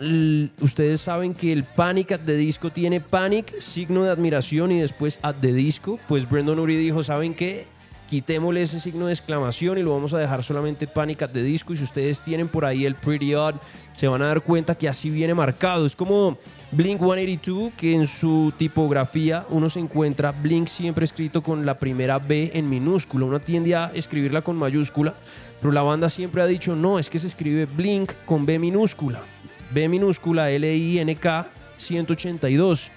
[0.60, 5.18] ustedes saben que el Panic at the Disco tiene Panic, signo de admiración y después
[5.22, 5.98] at the Disco.
[6.06, 7.66] Pues Brandon Urie dijo, ¿saben qué?
[8.08, 11.74] Quitémosle ese signo de exclamación y lo vamos a dejar solamente Panic the Disco.
[11.74, 13.56] Y si ustedes tienen por ahí el Pretty Odd,
[13.94, 15.84] se van a dar cuenta que así viene marcado.
[15.84, 16.38] Es como
[16.72, 22.18] Blink 182, que en su tipografía uno se encuentra Blink siempre escrito con la primera
[22.18, 23.26] B en minúscula.
[23.26, 25.14] Uno tiende a escribirla con mayúscula,
[25.60, 29.22] pero la banda siempre ha dicho no, es que se escribe Blink con B minúscula.
[29.70, 32.90] B minúscula L-I-N-K 182.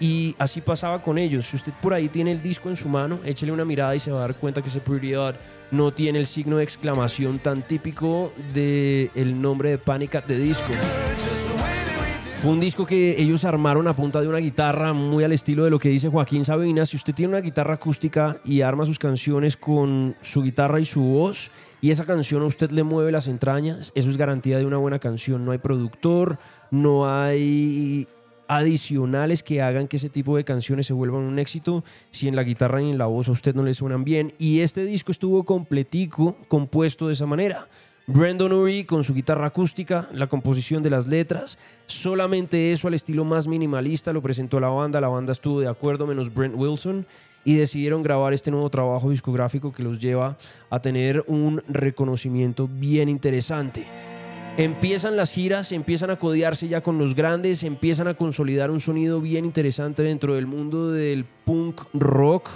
[0.00, 1.46] Y así pasaba con ellos.
[1.46, 4.10] Si usted por ahí tiene el disco en su mano, échele una mirada y se
[4.10, 5.34] va a dar cuenta que ese Pretty Odd
[5.70, 10.38] no tiene el signo de exclamación tan típico del el nombre de Panic at the
[10.38, 10.72] Disco.
[12.40, 15.70] Fue un disco que ellos armaron a punta de una guitarra muy al estilo de
[15.70, 16.86] lo que dice Joaquín Sabina.
[16.86, 21.02] Si usted tiene una guitarra acústica y arma sus canciones con su guitarra y su
[21.02, 21.50] voz,
[21.82, 24.98] y esa canción a usted le mueve las entrañas, eso es garantía de una buena
[24.98, 25.44] canción.
[25.44, 26.38] No hay productor,
[26.70, 28.08] no hay
[28.50, 32.42] adicionales que hagan que ese tipo de canciones se vuelvan un éxito si en la
[32.42, 34.34] guitarra y en la voz a usted no le suenan bien.
[34.38, 37.68] Y este disco estuvo completico, compuesto de esa manera.
[38.08, 43.24] Brandon Urie con su guitarra acústica, la composición de las letras, solamente eso al estilo
[43.24, 47.06] más minimalista lo presentó la banda, la banda estuvo de acuerdo menos Brent Wilson
[47.44, 50.36] y decidieron grabar este nuevo trabajo discográfico que los lleva
[50.70, 53.86] a tener un reconocimiento bien interesante.
[54.56, 59.20] Empiezan las giras, empiezan a codearse ya con los grandes, empiezan a consolidar un sonido
[59.20, 62.48] bien interesante dentro del mundo del punk rock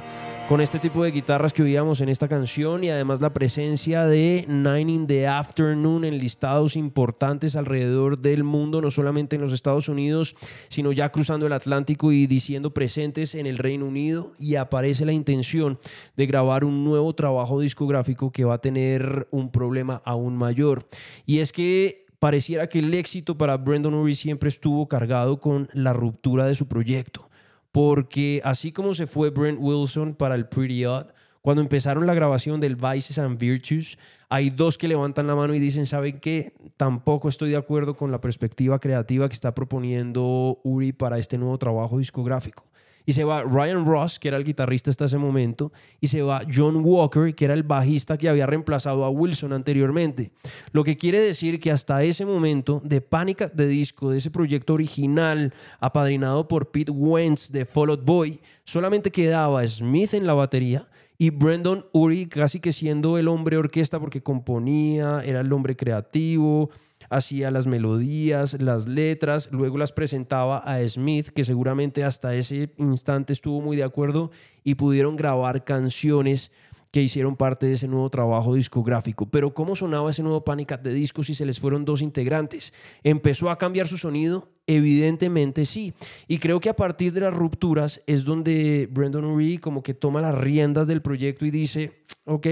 [0.49, 4.45] con este tipo de guitarras que oíamos en esta canción y además la presencia de
[4.47, 9.89] Nine in the Afternoon en listados importantes alrededor del mundo, no solamente en los Estados
[9.89, 10.37] Unidos,
[10.69, 15.13] sino ya cruzando el Atlántico y diciendo presentes en el Reino Unido y aparece la
[15.13, 15.79] intención
[16.15, 20.87] de grabar un nuevo trabajo discográfico que va a tener un problema aún mayor.
[21.25, 25.95] Y es que pareciera que el éxito para Brandon Urie siempre estuvo cargado con la
[25.95, 27.31] ruptura de su proyecto
[27.75, 31.07] porque así como se fue Brent Wilson para el Pretty Odd,
[31.43, 33.99] cuando empezaron la grabación del Vices and Virtues,
[34.29, 36.55] hay dos que levantan la mano y dicen, ¿saben qué?
[36.77, 41.59] Tampoco estoy de acuerdo con la perspectiva creativa que está proponiendo Uri para este nuevo
[41.59, 42.63] trabajo discográfico.
[43.07, 46.43] Y se va Ryan Ross, que era el guitarrista hasta ese momento, y se va
[46.53, 50.33] John Walker, que era el bajista que había reemplazado a Wilson anteriormente.
[50.73, 54.75] Lo que quiere decir que hasta ese momento, de Pánica de Disco, de ese proyecto
[54.75, 60.89] original, apadrinado por Pete Wentz de Fall Out Boy, solamente quedaba Smith en la batería
[61.19, 66.71] y Brandon Uri casi que siendo el hombre orquesta porque componía, era el hombre creativo,
[67.11, 73.33] hacía las melodías, las letras, luego las presentaba a Smith, que seguramente hasta ese instante
[73.33, 74.31] estuvo muy de acuerdo
[74.63, 76.51] y pudieron grabar canciones
[76.95, 79.27] que hicieron parte de ese nuevo trabajo discográfico.
[79.27, 82.73] Pero ¿cómo sonaba ese nuevo Panic at the Disco si se les fueron dos integrantes?
[83.03, 84.49] ¿Empezó a cambiar su sonido?
[84.69, 85.93] Evidentemente sí.
[86.29, 90.21] Y creo que a partir de las rupturas es donde Brandon Urie como que toma
[90.21, 92.47] las riendas del proyecto y dice, ok,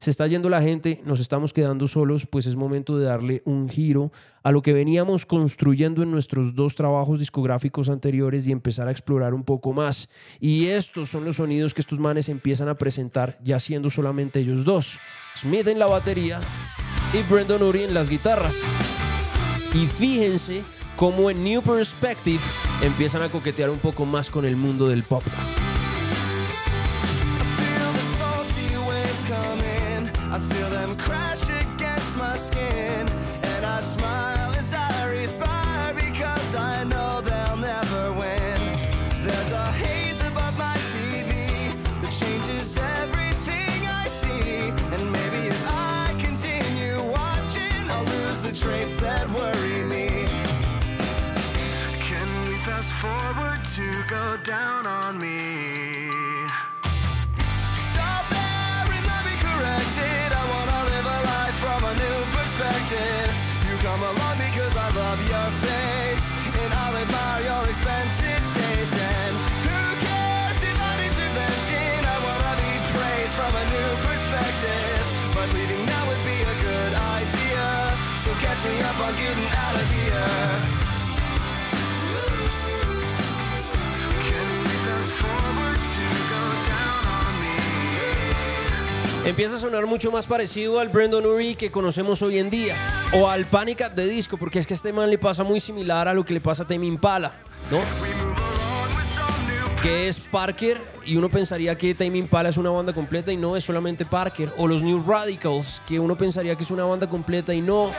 [0.00, 3.68] se está yendo la gente, nos estamos quedando solos, pues es momento de darle un
[3.68, 4.12] giro
[4.42, 9.32] a lo que veníamos construyendo en nuestros dos trabajos discográficos anteriores y empezar a explorar
[9.32, 10.08] un poco más.
[10.40, 14.64] Y estos son los sonidos que estos manes empiezan a presentar ya siendo solamente ellos
[14.64, 14.98] dos.
[15.36, 16.40] Smith en la batería
[17.12, 18.60] y Brandon Urie en las guitarras.
[19.72, 20.62] Y fíjense
[20.96, 22.40] cómo en New Perspective
[22.82, 25.24] empiezan a coquetear un poco más con el mundo del pop.
[30.34, 33.06] I feel them crash against my skin.
[33.54, 38.58] And I smile as I respire because I know they'll never win.
[39.22, 41.70] There's a haze above my TV
[42.02, 44.70] that changes everything I see.
[44.94, 50.26] And maybe if I continue watching, I'll lose the traits that worry me.
[52.08, 55.53] Can we fast forward to go down on me?
[79.04, 80.84] On getting out of here.
[89.26, 92.76] Empieza a sonar mucho más parecido al Brandon Urie que conocemos hoy en día.
[93.14, 95.60] O al Panic at the Disco, porque es que a este man le pasa muy
[95.60, 97.32] similar a lo que le pasa a Tame Impala,
[97.70, 98.43] ¿no?
[99.84, 103.54] Que es Parker y uno pensaría que Tame Impala es una banda completa y no,
[103.54, 104.50] es solamente Parker.
[104.56, 107.90] O los New Radicals, que uno pensaría que es una banda completa y no.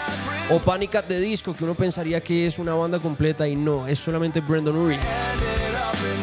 [0.49, 3.87] O Panic at the Disco, que uno pensaría que es una banda completa y no,
[3.87, 4.97] es solamente Brandon Urie.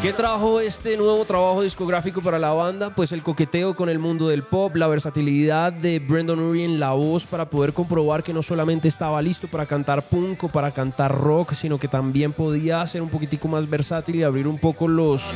[0.02, 2.94] ¿Qué trajo este nuevo trabajo discográfico para la banda?
[2.94, 6.92] Pues el coqueteo con el mundo del pop, la versatilidad de Brendan Urie en la
[6.92, 11.16] voz para poder comprobar que no solamente estaba listo para cantar punk o para cantar
[11.16, 15.32] rock, sino que también podía ser un poquitico más versátil y abrir un poco los,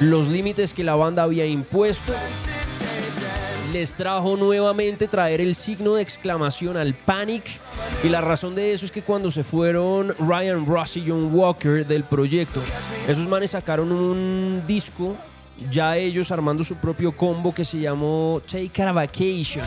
[0.00, 2.12] los límites que la banda había impuesto
[3.72, 7.44] les trajo nuevamente traer el signo de exclamación al Panic.
[8.02, 11.86] Y la razón de eso es que cuando se fueron Ryan Ross y John Walker
[11.86, 12.60] del proyecto,
[13.06, 15.16] esos manes sacaron un disco,
[15.70, 19.64] ya ellos armando su propio combo que se llamó Take a Vacation.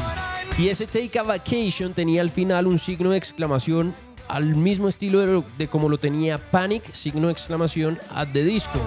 [0.57, 3.93] Y ese Take a Vacation tenía al final un signo de exclamación
[4.27, 8.79] al mismo estilo de, como lo tenía Panic, signo de exclamación, at the disco.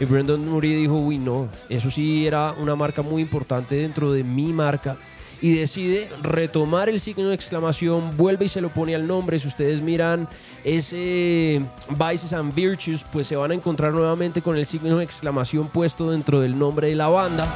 [0.00, 4.24] Y Brendan Urie dijo, uy, no, eso sí era una marca muy importante dentro de
[4.24, 4.96] mi marca.
[5.42, 9.38] Y decide retomar el signo de exclamación, vuelve y se lo pone al nombre.
[9.38, 10.28] Si ustedes miran
[10.62, 15.68] ese Vices and Virtues, pues se van a encontrar nuevamente con el signo de exclamación
[15.68, 17.52] puesto dentro del nombre de la banda.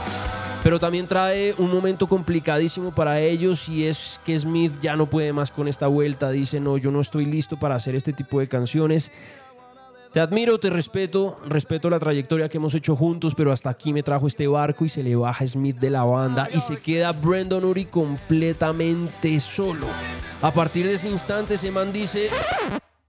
[0.66, 5.32] Pero también trae un momento complicadísimo para ellos y es que Smith ya no puede
[5.32, 6.30] más con esta vuelta.
[6.30, 9.12] Dice, no, yo no estoy listo para hacer este tipo de canciones.
[10.16, 14.02] Te admiro, te respeto, respeto la trayectoria que hemos hecho juntos, pero hasta aquí me
[14.02, 17.62] trajo este barco y se le baja Smith de la banda y se queda Brandon
[17.62, 19.86] Urie completamente solo.
[20.40, 22.30] A partir de ese instante, ese man dice,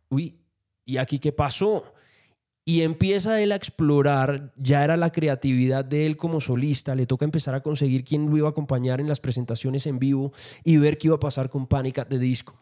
[0.09, 0.37] uy,
[0.83, 1.93] ¿y aquí qué pasó?
[2.69, 7.23] Y empieza él a explorar, ya era la creatividad de él como solista, le toca
[7.23, 10.33] empezar a conseguir quién lo iba a acompañar en las presentaciones en vivo
[10.65, 12.57] y ver qué iba a pasar con Panic at the Disco.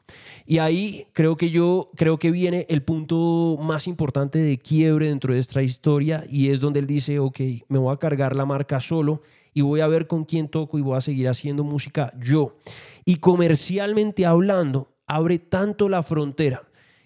[0.46, 5.34] Y ahí creo que yo, creo que viene el punto más importante de quiebre dentro
[5.34, 8.80] de esta historia y es donde él dice, ok, me voy a cargar la marca
[8.80, 9.24] solo
[9.56, 12.58] y voy a ver con quién toco y voy a seguir haciendo música yo.
[13.06, 16.62] Y comercialmente hablando, abre tanto la frontera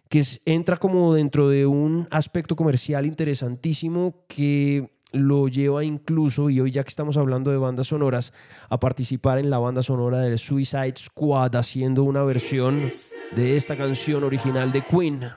[0.10, 6.72] que entra como dentro de un aspecto comercial interesantísimo que lo lleva incluso, y hoy
[6.72, 8.34] ya que estamos hablando de bandas sonoras,
[8.70, 12.91] a participar en la banda sonora del Suicide Squad haciendo una versión
[13.36, 15.30] de esta canción original de Queen.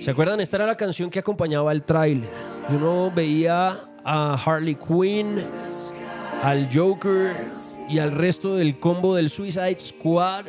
[0.00, 0.40] ¿Se acuerdan?
[0.40, 2.30] Esta era la canción que acompañaba el tráiler.
[2.70, 3.76] Y uno veía
[4.10, 5.36] a Harley Quinn,
[6.42, 7.30] al Joker
[7.90, 10.46] y al resto del combo del Suicide Squad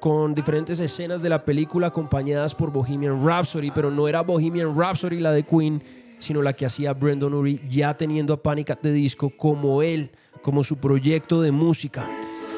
[0.00, 5.20] con diferentes escenas de la película acompañadas por Bohemian Rhapsody, pero no era Bohemian Rhapsody
[5.20, 5.82] la de Queen,
[6.18, 10.10] sino la que hacía Brendan Urie ya teniendo a Panic at the Disco como él,
[10.40, 12.06] como su proyecto de música.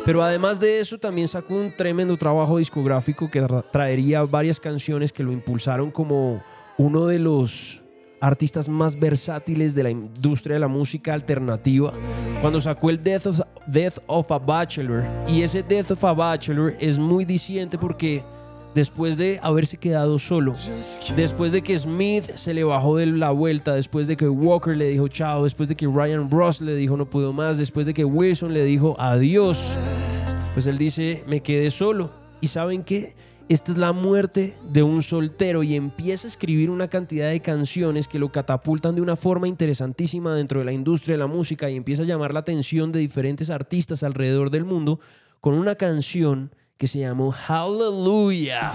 [0.05, 5.13] Pero además de eso, también sacó un tremendo trabajo discográfico que tra- traería varias canciones
[5.13, 6.41] que lo impulsaron como
[6.79, 7.83] uno de los
[8.21, 11.93] artistas más versátiles de la industria de la música alternativa.
[12.41, 16.75] Cuando sacó el Death of, Death of a Bachelor, y ese Death of a Bachelor
[16.81, 18.23] es muy diciente porque
[18.75, 20.55] después de haberse quedado solo,
[21.17, 24.89] después de que Smith se le bajó de la vuelta, después de que Walker le
[24.89, 28.05] dijo chao, después de que Ryan Ross le dijo no puedo más, después de que
[28.05, 29.79] Wilson le dijo adiós,
[30.53, 32.11] pues él dice me quedé solo.
[32.39, 33.15] ¿Y saben qué?
[33.49, 38.09] Esta es la muerte de un soltero y empieza a escribir una cantidad de canciones
[38.09, 41.77] que lo catapultan de una forma interesantísima dentro de la industria de la música y
[41.77, 44.99] empieza a llamar la atención de diferentes artistas alrededor del mundo
[45.41, 48.73] con una canción que se llamó Hallelujah.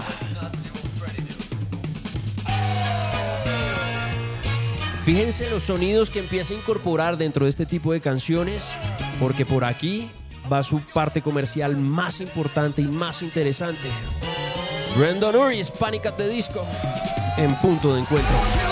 [5.04, 8.72] Fíjense los sonidos que empieza a incorporar dentro de este tipo de canciones,
[9.20, 10.08] porque por aquí
[10.50, 13.88] va su parte comercial más importante y más interesante.
[14.94, 16.66] Brandon Urie, Panic at the Disco,
[17.38, 18.71] en punto de encuentro.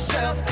[0.00, 0.49] yourself.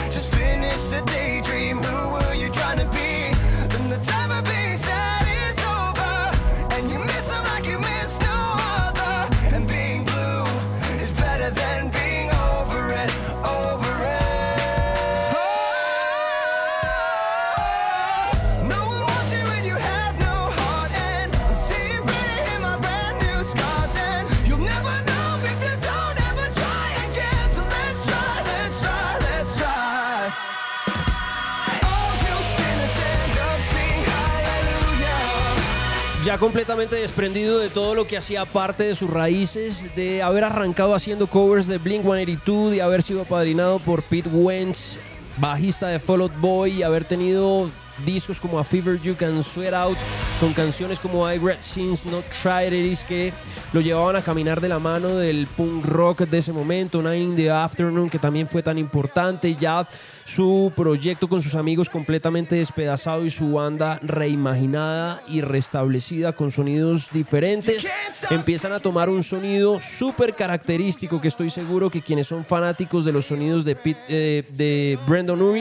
[36.39, 41.27] Completamente desprendido de todo lo que hacía parte de sus raíces, de haber arrancado haciendo
[41.27, 44.99] covers de Blink 182, de haber sido apadrinado por Pete Wentz,
[45.39, 47.69] bajista de Fall Out Boy, y haber tenido
[48.07, 49.99] discos como A Fever You Can Sweat Out,
[50.39, 53.33] con canciones como I Read Since Not Tried It que
[53.73, 57.35] lo llevaban a caminar de la mano del punk rock de ese momento, Night in
[57.35, 59.89] the Afternoon, que también fue tan importante, ya
[60.29, 67.09] su proyecto con sus amigos completamente despedazado y su banda reimaginada y restablecida con sonidos
[67.13, 67.91] diferentes,
[68.29, 73.13] empiezan a tomar un sonido súper característico que estoy seguro que quienes son fanáticos de
[73.13, 75.57] los sonidos de, Pete- eh, de Brandon your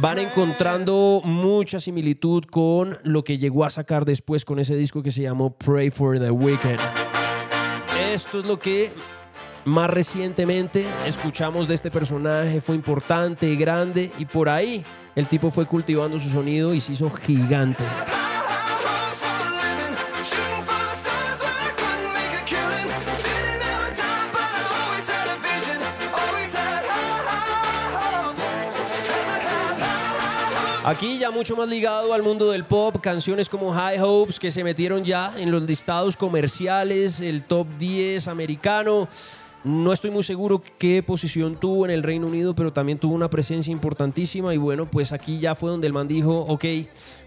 [0.00, 5.10] van encontrando mucha similitud con lo que llegó a sacar después con ese disco que
[5.10, 6.78] se llamó Pray for the Wicked.
[8.12, 8.90] Esto es lo que
[9.64, 14.84] más recientemente escuchamos de este personaje, fue importante, grande y por ahí
[15.14, 17.84] el tipo fue cultivando su sonido y se hizo gigante.
[30.84, 34.64] Aquí ya mucho más ligado al mundo del pop, canciones como High Hopes que se
[34.64, 39.08] metieron ya en los listados comerciales, el top 10 americano.
[39.64, 43.30] No estoy muy seguro qué posición tuvo en el Reino Unido, pero también tuvo una
[43.30, 46.64] presencia importantísima y bueno, pues aquí ya fue donde el man dijo, ok,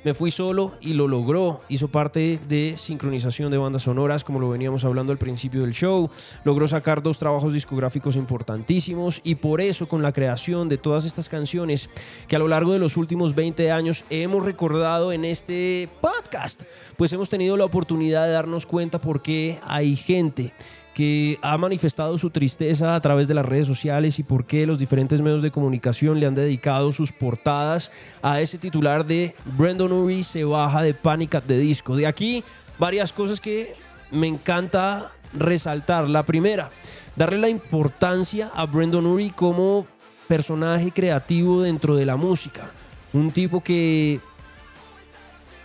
[0.04, 1.62] me fui solo y lo logró.
[1.70, 6.10] Hizo parte de sincronización de bandas sonoras, como lo veníamos hablando al principio del show.
[6.44, 11.30] Logró sacar dos trabajos discográficos importantísimos y por eso con la creación de todas estas
[11.30, 11.90] canciones
[12.28, 16.64] que a lo largo de los últimos 20 años hemos recordado en este podcast,
[16.98, 20.52] pues hemos tenido la oportunidad de darnos cuenta por qué hay gente
[20.96, 24.80] que ha manifestado su tristeza a través de las redes sociales y por qué los
[24.80, 27.92] diferentes medios de comunicación le han dedicado sus portadas
[28.22, 31.98] a ese titular de Brandon Urie se baja de Panic at the Disco.
[31.98, 32.46] De aquí
[32.80, 33.74] varias cosas que
[34.10, 36.08] me encanta resaltar.
[36.08, 36.70] La primera,
[37.18, 39.86] darle la importancia a Brandon Urie como
[40.30, 42.72] personaje creativo dentro de la música.
[43.12, 44.22] Un tipo que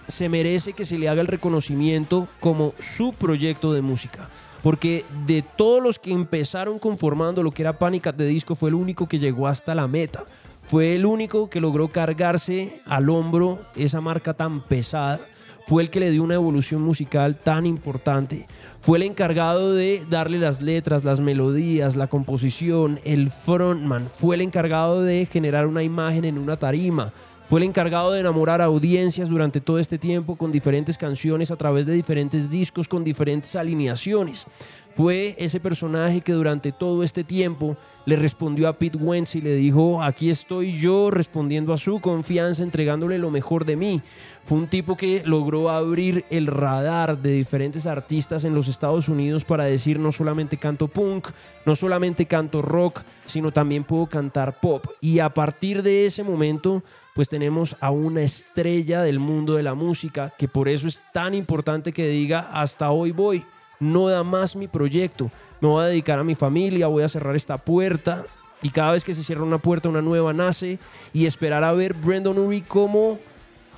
[0.08, 4.28] se merece que se le haga el reconocimiento como su proyecto de música.
[4.62, 8.08] Porque de todos los que empezaron conformando lo que era Panic!
[8.08, 10.24] at the Disco, fue el único que llegó hasta la meta.
[10.66, 15.18] Fue el único que logró cargarse al hombro esa marca tan pesada.
[15.66, 18.46] Fue el que le dio una evolución musical tan importante.
[18.80, 24.08] Fue el encargado de darle las letras, las melodías, la composición, el frontman.
[24.12, 27.12] Fue el encargado de generar una imagen en una tarima.
[27.50, 31.56] Fue el encargado de enamorar a audiencias durante todo este tiempo con diferentes canciones a
[31.56, 34.46] través de diferentes discos con diferentes alineaciones.
[34.94, 37.76] Fue ese personaje que durante todo este tiempo
[38.06, 42.62] le respondió a Pete Wentz y le dijo, aquí estoy yo respondiendo a su confianza,
[42.62, 44.00] entregándole lo mejor de mí.
[44.44, 49.44] Fue un tipo que logró abrir el radar de diferentes artistas en los Estados Unidos
[49.44, 51.28] para decir no solamente canto punk,
[51.66, 54.86] no solamente canto rock, sino también puedo cantar pop.
[55.00, 56.82] Y a partir de ese momento
[57.14, 61.34] pues tenemos a una estrella del mundo de la música, que por eso es tan
[61.34, 63.44] importante que diga, hasta hoy voy,
[63.78, 65.30] no da más mi proyecto,
[65.60, 68.24] me voy a dedicar a mi familia, voy a cerrar esta puerta,
[68.62, 70.78] y cada vez que se cierra una puerta, una nueva nace,
[71.12, 73.18] y esperar a ver Brandon Urie cómo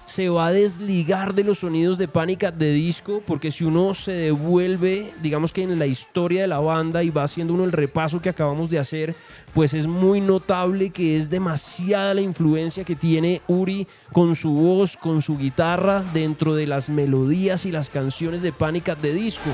[0.05, 2.45] se va a desligar de los sonidos de Panic!
[2.45, 6.59] at the Disco, porque si uno se devuelve, digamos que en la historia de la
[6.59, 9.15] banda y va haciendo uno el repaso que acabamos de hacer,
[9.55, 14.97] pues es muy notable que es demasiada la influencia que tiene Uri con su voz,
[14.97, 18.89] con su guitarra, dentro de las melodías y las canciones de Panic!
[18.89, 19.51] at the Disco.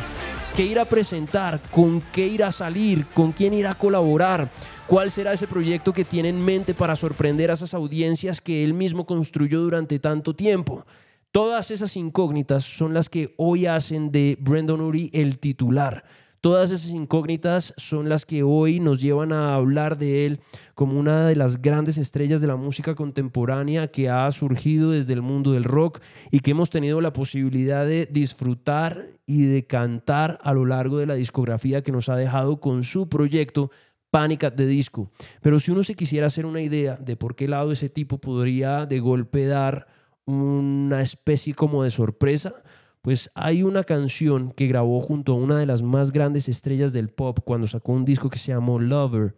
[0.57, 1.61] ¿Qué ir a presentar?
[1.71, 3.07] ¿Con qué ir a salir?
[3.07, 4.51] ¿Con quién ir a colaborar?
[4.87, 8.75] ¿Cuál será ese proyecto que tiene en mente para sorprender a esas audiencias que él
[8.75, 10.87] mismo construyó durante tanto tiempo?
[11.31, 16.05] Todas esas incógnitas son las que hoy hacen de Brandon Urie el titular.
[16.41, 20.41] Todas esas incógnitas son las que hoy nos llevan a hablar de él
[20.75, 25.23] como una de las grandes estrellas de la música contemporánea que ha surgido desde el
[25.23, 30.55] mundo del rock y que hemos tenido la posibilidad de disfrutar y de cantar a
[30.55, 33.73] lo largo de la discografía que nos ha dejado con su proyecto
[34.11, 34.45] Panic!
[34.45, 35.11] at the Disco.
[35.43, 38.87] Pero si uno se quisiera hacer una idea de por qué lado ese tipo podría
[38.87, 39.87] de golpe dar
[40.25, 42.55] una especie como de sorpresa,
[43.03, 47.09] pues hay una canción que grabó junto a una de las más grandes estrellas del
[47.09, 49.37] pop cuando sacó un disco que se llamó Lover,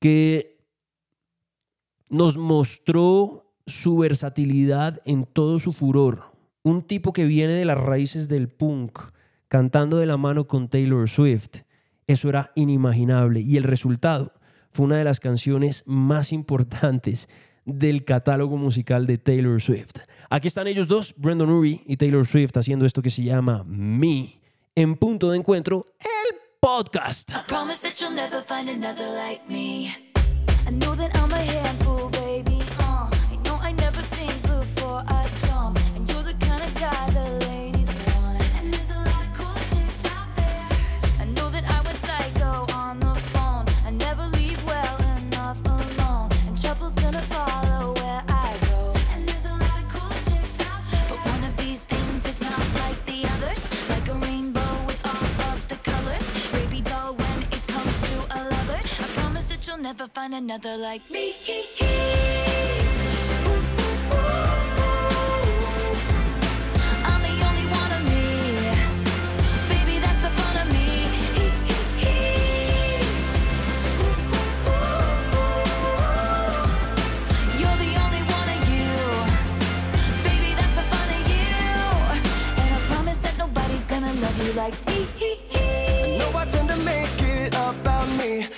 [0.00, 0.58] que
[2.10, 6.32] nos mostró su versatilidad en todo su furor.
[6.62, 8.98] Un tipo que viene de las raíces del punk,
[9.48, 11.62] cantando de la mano con Taylor Swift.
[12.06, 14.32] Eso era inimaginable y el resultado
[14.70, 17.28] fue una de las canciones más importantes
[17.64, 19.98] del catálogo musical de Taylor Swift.
[20.30, 24.40] Aquí están ellos dos, Brandon Urie y Taylor Swift, haciendo esto que se llama Me,
[24.74, 27.30] en punto de encuentro, el podcast.
[27.46, 27.88] Promise
[59.88, 61.32] never find another like me.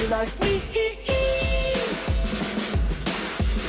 [0.00, 0.60] you like me.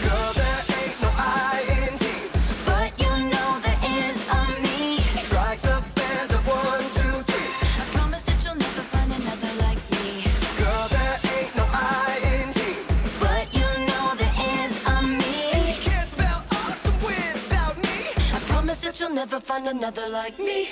[0.04, 2.30] Girl, there ain't no I in team.
[2.66, 4.98] But you know there is a me.
[5.24, 7.50] Strike the band of one, two, three.
[7.82, 10.24] I promise that you'll never find another like me.
[10.58, 12.84] Girl, there ain't no I in team.
[13.20, 15.36] But you know there is a me
[15.70, 17.98] You can't spell awesome without me.
[18.34, 20.68] I promise that you'll never find another like me.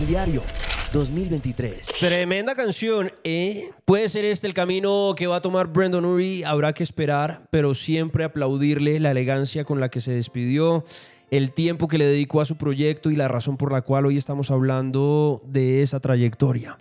[0.00, 0.42] El diario
[0.94, 1.92] 2023.
[1.98, 3.68] Tremenda canción, ¿eh?
[3.84, 7.74] Puede ser este el camino que va a tomar Brandon Urie, habrá que esperar, pero
[7.74, 10.86] siempre aplaudirle la elegancia con la que se despidió,
[11.30, 14.16] el tiempo que le dedicó a su proyecto y la razón por la cual hoy
[14.16, 16.78] estamos hablando de esa trayectoria.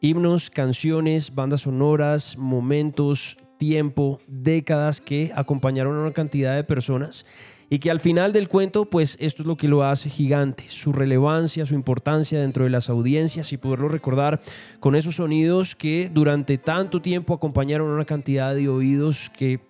[0.00, 7.26] Himnos, canciones, bandas sonoras, momentos, tiempo, décadas que acompañaron a una cantidad de personas
[7.72, 10.92] y que al final del cuento, pues esto es lo que lo hace gigante, su
[10.92, 14.42] relevancia, su importancia dentro de las audiencias y poderlo recordar
[14.78, 19.60] con esos sonidos que durante tanto tiempo acompañaron a una cantidad de oídos que,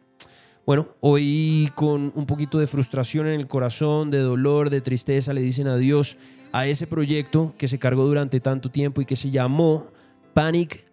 [0.67, 5.41] bueno, hoy con un poquito de frustración en el corazón, de dolor, de tristeza, le
[5.41, 6.17] dicen adiós
[6.51, 9.87] a ese proyecto que se cargó durante tanto tiempo y que se llamó
[10.35, 10.91] Panic,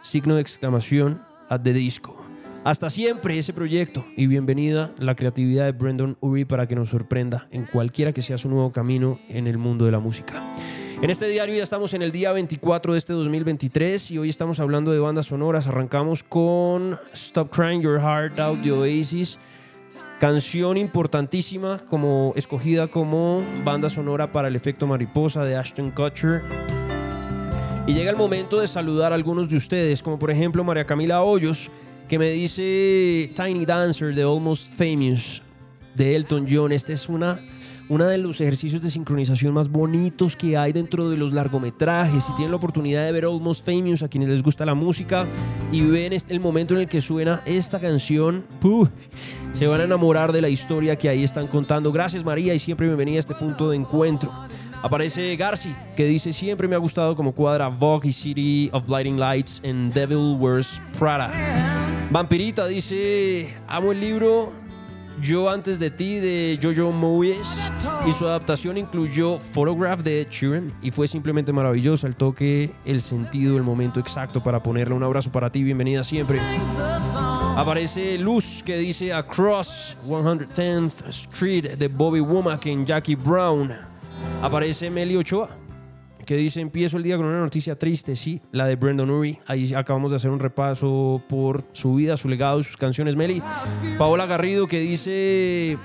[0.00, 2.25] signo de exclamación, at the disco.
[2.66, 7.46] Hasta siempre ese proyecto y bienvenida la creatividad de Brendan Urie para que nos sorprenda
[7.52, 10.42] en cualquiera que sea su nuevo camino en el mundo de la música.
[11.00, 14.58] En este diario ya estamos en el día 24 de este 2023 y hoy estamos
[14.58, 15.68] hablando de bandas sonoras.
[15.68, 19.38] Arrancamos con Stop Crying Your Heart Out de Oasis.
[20.18, 26.42] Canción importantísima como escogida como banda sonora para el efecto mariposa de Ashton Kutcher.
[27.86, 31.22] Y llega el momento de saludar a algunos de ustedes, como por ejemplo María Camila
[31.22, 31.70] Hoyos,
[32.08, 35.42] que me dice Tiny Dancer de Almost Famous
[35.94, 36.70] de Elton John.
[36.70, 37.40] Este es una,
[37.88, 42.24] una de los ejercicios de sincronización más bonitos que hay dentro de los largometrajes.
[42.24, 45.26] Si tienen la oportunidad de ver Almost Famous, a quienes les gusta la música
[45.72, 48.44] y ven este- el momento en el que suena esta canción,
[49.52, 51.90] se van a enamorar de la historia que ahí están contando.
[51.90, 54.32] Gracias María y siempre bienvenida a este punto de encuentro.
[54.82, 59.18] Aparece Garci, que dice siempre me ha gustado como cuadra Vogue y City of Blinding
[59.18, 61.32] Lights en Devil Wears Prada.
[62.10, 64.52] Vampirita dice, amo el libro
[65.20, 67.70] Yo antes de ti de Jojo Moyes
[68.06, 70.28] y su adaptación incluyó Photograph de Ed
[70.82, 75.32] y fue simplemente maravillosa el toque, el sentido, el momento exacto para ponerle un abrazo
[75.32, 76.40] para ti, bienvenida siempre.
[77.56, 83.72] Aparece Luz que dice Across 110th Street de Bobby Womack en Jackie Brown.
[84.42, 85.65] Aparece Meli Ochoa
[86.26, 89.40] que dice empiezo el día con una noticia triste, sí, la de Brendan Urie.
[89.46, 93.16] Ahí acabamos de hacer un repaso por su vida, su legado, sus canciones.
[93.16, 93.40] Meli.
[93.96, 95.78] Paola Garrido que dice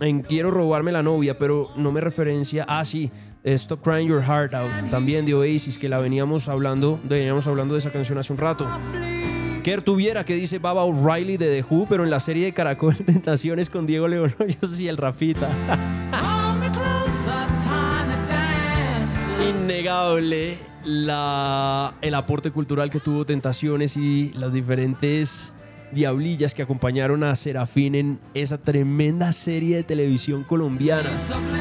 [0.00, 2.64] en quiero robarme la novia, pero no me referencia.
[2.68, 3.10] Ah, sí.
[3.44, 7.80] Stop Crying Your Heart Out, también de Oasis, que la veníamos hablando, veníamos hablando de
[7.80, 8.66] esa canción hace un rato.
[9.62, 12.96] Kerr Tuviera, que dice Baba O'Reilly de The Who, pero en la serie de Caracol
[12.96, 14.34] Tentaciones con Diego León
[14.78, 15.48] y el Rafita.
[19.40, 25.52] Innegable el aporte cultural que tuvo Tentaciones y las diferentes
[25.92, 31.10] diablillas que acompañaron a Serafín en esa tremenda serie de televisión colombiana.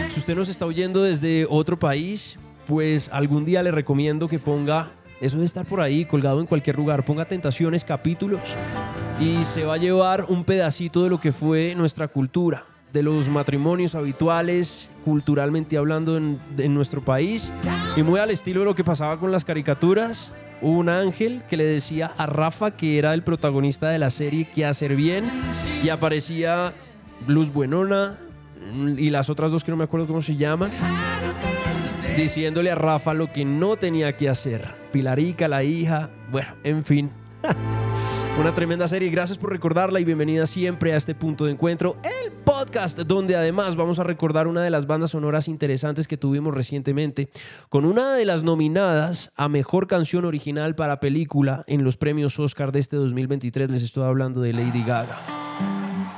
[0.09, 4.89] Si usted nos está oyendo desde otro país, pues algún día le recomiendo que ponga,
[5.21, 8.41] eso de estar por ahí colgado en cualquier lugar, ponga Tentaciones, capítulos
[9.19, 13.29] y se va a llevar un pedacito de lo que fue nuestra cultura, de los
[13.29, 16.39] matrimonios habituales, culturalmente hablando en,
[16.73, 17.51] nuestro país.
[17.95, 21.65] Y muy al estilo de lo que pasaba con las caricaturas un ángel que le
[21.65, 25.29] decía a Rafa que era el protagonista de la serie que hacer bien
[25.83, 26.73] y aparecía
[27.27, 28.17] Luz Buenona
[28.97, 30.71] y las otras dos que no me acuerdo cómo se llaman
[32.15, 34.67] diciéndole a Rafa lo que no tenía que hacer.
[34.91, 37.11] Pilarica la hija bueno en fin
[38.39, 42.31] una tremenda serie gracias por recordarla y bienvenida siempre a este punto de encuentro el
[42.31, 47.31] podcast donde además vamos a recordar una de las bandas sonoras interesantes que tuvimos recientemente
[47.69, 52.71] con una de las nominadas a mejor canción original para película en los premios Oscar
[52.71, 53.71] de este 2023.
[53.71, 55.17] Les estoy hablando de Lady Gaga.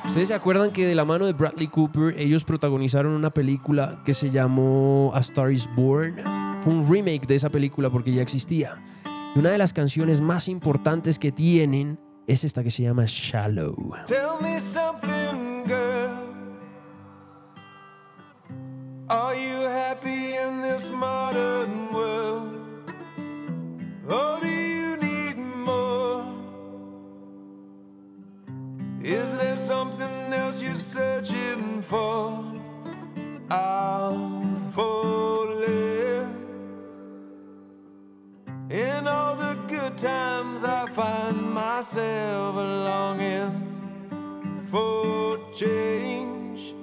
[0.06, 4.14] ¿Ustedes se acuerdan que de la mano de Bradley Cooper ellos protagonizaron una película que
[4.14, 6.16] se llamó A Star is Born?
[6.64, 8.76] Fue un remake de esa película porque ya existía.
[9.36, 11.98] Y una de las canciones más importantes que tienen
[12.30, 13.76] es esta que se llama Shallow.
[14.06, 16.12] Tell me something, girl.
[19.10, 22.54] Are you happy in this modern world?
[24.08, 26.24] Or do you need more?
[29.02, 32.44] Is there something else you're searching for?
[33.50, 35.00] I'm falling.
[35.70, 36.19] In
[39.08, 46.76] all the good times, I find myself longing for change.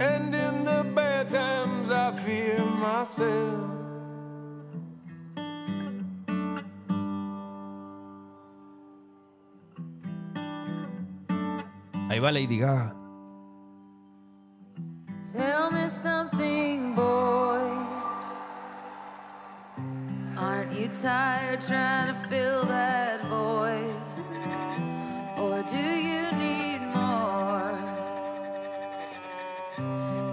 [0.00, 3.64] And in the bad times, I fear myself.
[12.08, 13.07] Ahí va Lady Gaga.
[21.02, 23.94] Tired trying to fill that void?
[25.38, 27.78] Or do you need more?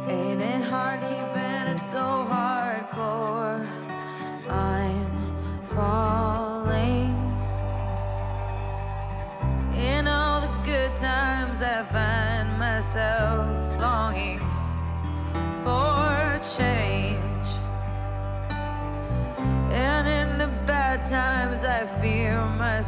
[0.07, 2.35] Ain't it hard keeping it so hardcore?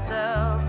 [0.09, 0.66] Myself.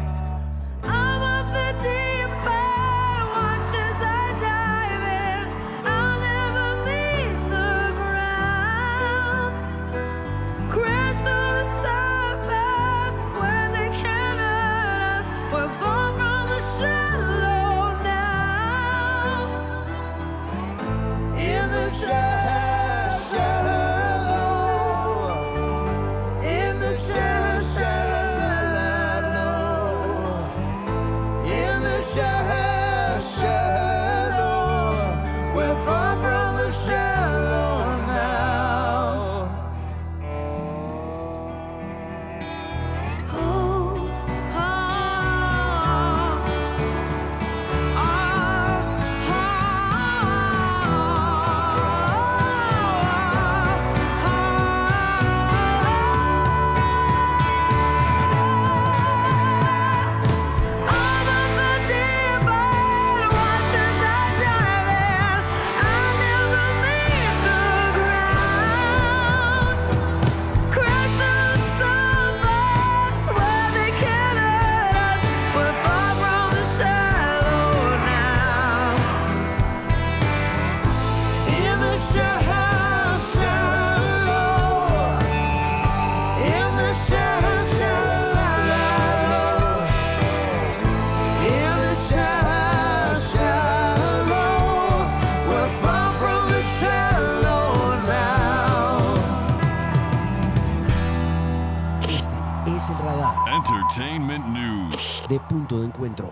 [104.19, 105.21] Entertainment News.
[105.29, 106.31] de punto de encuentro.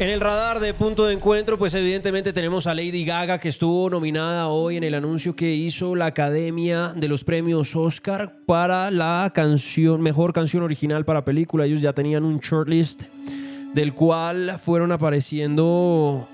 [0.00, 3.88] En el radar de punto de encuentro, pues evidentemente tenemos a Lady Gaga que estuvo
[3.88, 9.30] nominada hoy en el anuncio que hizo la Academia de los Premios Oscar para la
[9.32, 11.66] canción mejor canción original para película.
[11.66, 13.04] Ellos ya tenían un shortlist
[13.74, 16.28] del cual fueron apareciendo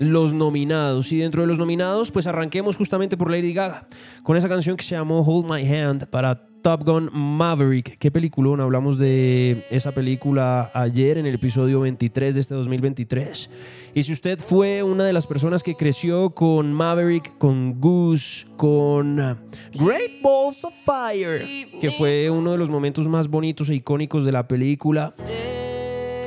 [0.00, 1.12] los nominados.
[1.12, 3.86] Y dentro de los nominados, pues arranquemos justamente por Lady Gaga,
[4.24, 7.98] con esa canción que se llamó Hold My Hand para Top Gun Maverick.
[7.98, 13.50] Qué peliculón, hablamos de esa película ayer en el episodio 23 de este 2023.
[13.94, 19.16] Y si usted fue una de las personas que creció con Maverick, con Goose, con
[19.16, 21.42] Great Balls of Fire,
[21.80, 25.12] que fue uno de los momentos más bonitos e icónicos de la película,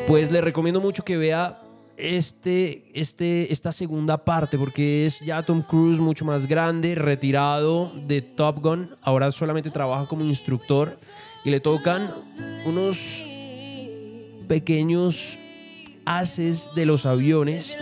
[0.07, 1.59] pues le recomiendo mucho que vea
[2.01, 8.21] este, este, esta segunda parte, porque es ya Tom Cruise mucho más grande, retirado de
[8.21, 10.99] Top Gun, ahora solamente trabaja como instructor
[11.43, 12.09] y le tocan
[12.65, 13.23] unos
[14.47, 15.37] pequeños
[16.05, 17.77] haces de los aviones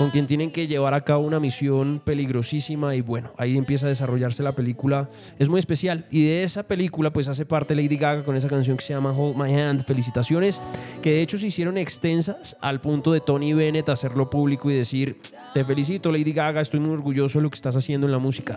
[0.00, 3.90] con quien tienen que llevar a cabo una misión peligrosísima y bueno, ahí empieza a
[3.90, 5.10] desarrollarse la película.
[5.38, 8.78] Es muy especial y de esa película pues hace parte Lady Gaga con esa canción
[8.78, 9.84] que se llama Hold My Hand.
[9.84, 10.62] Felicitaciones
[11.02, 15.20] que de hecho se hicieron extensas al punto de Tony Bennett hacerlo público y decir,
[15.52, 18.56] te felicito Lady Gaga, estoy muy orgulloso de lo que estás haciendo en la música.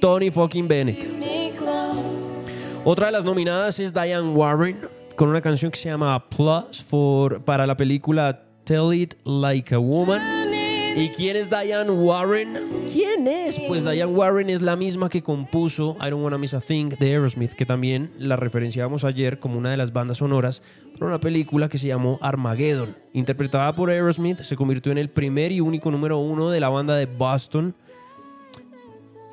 [0.00, 1.04] Tony fucking Bennett.
[2.84, 4.78] Otra de las nominadas es Diane Warren
[5.16, 9.78] con una canción que se llama Plus for, para la película Tell It Like a
[9.78, 10.45] Woman.
[10.96, 12.58] ¿Y quién es Diane Warren?
[12.90, 13.60] ¿Quién es?
[13.68, 17.10] Pues Diane Warren es la misma que compuso I Don't Wanna Miss a Thing de
[17.10, 20.62] Aerosmith, que también la referenciábamos ayer como una de las bandas sonoras
[20.94, 22.96] para una película que se llamó Armageddon.
[23.12, 26.96] Interpretada por Aerosmith, se convirtió en el primer y único número uno de la banda
[26.96, 27.74] de Boston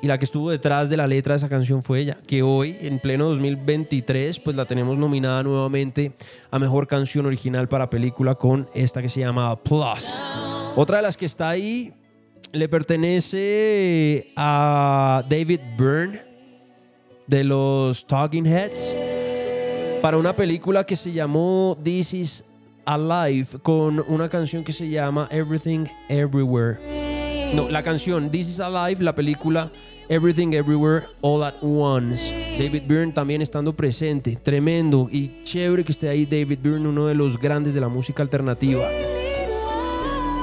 [0.02, 2.76] y la que estuvo detrás de la letra de esa canción fue ella, que hoy,
[2.82, 6.12] en pleno 2023, pues la tenemos nominada nuevamente
[6.50, 10.20] a Mejor Canción Original para Película con esta que se llama Plus.
[10.76, 11.92] Otra de las que está ahí
[12.50, 16.20] le pertenece a David Byrne
[17.28, 18.92] de los Talking Heads
[20.02, 22.44] para una película que se llamó This Is
[22.86, 27.52] Alive con una canción que se llama Everything Everywhere.
[27.54, 29.70] No, la canción This Is Alive, la película
[30.08, 32.32] Everything Everywhere All at Once.
[32.58, 34.34] David Byrne también estando presente.
[34.34, 38.24] Tremendo y chévere que esté ahí David Byrne, uno de los grandes de la música
[38.24, 38.88] alternativa.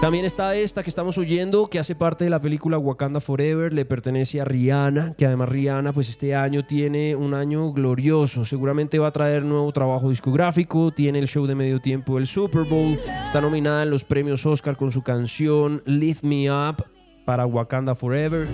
[0.01, 3.85] También está esta que estamos oyendo, que hace parte de la película Wakanda Forever, le
[3.85, 9.09] pertenece a Rihanna, que además Rihanna pues este año tiene un año glorioso, seguramente va
[9.09, 13.41] a traer nuevo trabajo discográfico, tiene el show de medio tiempo del Super Bowl, está
[13.41, 16.83] nominada en los premios Oscar con su canción Lift Me Up
[17.23, 18.47] para Wakanda Forever.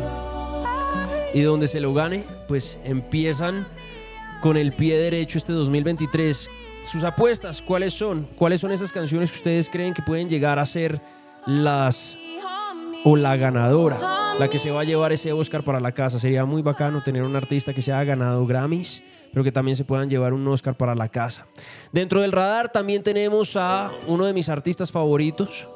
[1.34, 3.66] Y donde se lo gane, pues empiezan
[4.42, 6.50] con el pie derecho este 2023.
[6.84, 8.28] Sus apuestas, ¿cuáles son?
[8.36, 11.02] ¿Cuáles son esas canciones que ustedes creen que pueden llegar a ser
[11.48, 12.18] las
[13.06, 16.20] o la ganadora, la que se va a llevar ese Oscar para la casa.
[16.20, 19.86] Sería muy bacano tener un artista que se haya ganado Grammys, pero que también se
[19.86, 21.48] puedan llevar un Oscar para la casa.
[21.92, 25.68] Dentro del radar también tenemos a uno de mis artistas favoritos,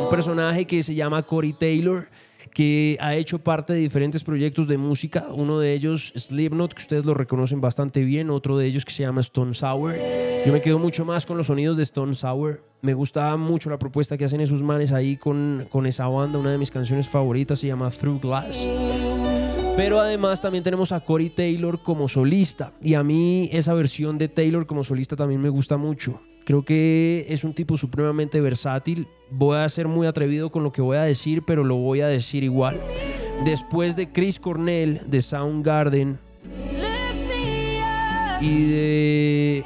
[0.00, 2.08] un personaje que se llama Corey Taylor
[2.52, 7.04] que ha hecho parte de diferentes proyectos de música, uno de ellos Slipknot, que ustedes
[7.04, 9.94] lo reconocen bastante bien, otro de ellos que se llama Stone Sour.
[10.44, 12.62] Yo me quedo mucho más con los sonidos de Stone Sour.
[12.82, 16.50] Me gusta mucho la propuesta que hacen esos manes ahí con, con esa banda, una
[16.50, 18.66] de mis canciones favoritas se llama Through Glass.
[19.76, 22.74] Pero además también tenemos a Corey Taylor como solista.
[22.82, 26.20] Y a mí esa versión de Taylor como solista también me gusta mucho.
[26.52, 29.08] Creo que es un tipo supremamente versátil.
[29.30, 32.08] Voy a ser muy atrevido con lo que voy a decir, pero lo voy a
[32.08, 32.78] decir igual.
[33.46, 36.18] Después de Chris Cornell de Soundgarden
[38.42, 39.64] y de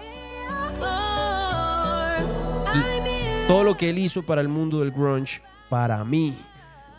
[3.49, 6.37] todo lo que él hizo para el mundo del grunge, para mí,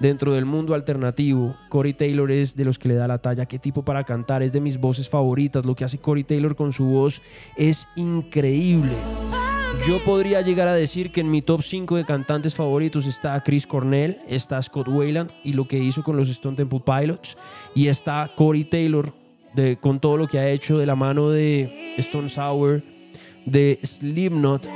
[0.02, 3.46] dentro del mundo alternativo, Corey Taylor es de los que le da la talla.
[3.46, 5.66] Qué tipo para cantar, es de mis voces favoritas.
[5.66, 7.22] Lo que hace Corey Taylor con su voz
[7.56, 8.98] es increíble.
[9.86, 13.66] Yo podría llegar a decir que en mi top 5 de cantantes favoritos está Chris
[13.66, 17.38] Cornell, está Scott Weiland y lo que hizo con los Stone Temple Pilots,
[17.74, 19.14] y está Corey Taylor
[19.54, 22.84] de, con todo lo que ha hecho de la mano de Stone Sour,
[23.46, 24.68] de Slipknot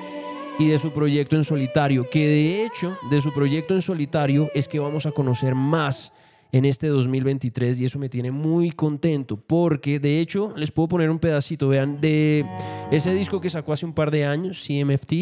[0.60, 4.68] y de su proyecto en solitario, que de hecho de su proyecto en solitario es
[4.68, 6.14] que vamos a conocer más
[6.52, 11.10] en este 2023 y eso me tiene muy contento porque de hecho les puedo poner
[11.10, 12.46] un pedacito, vean, de
[12.92, 15.14] ese disco que sacó hace un par de años, CMFT,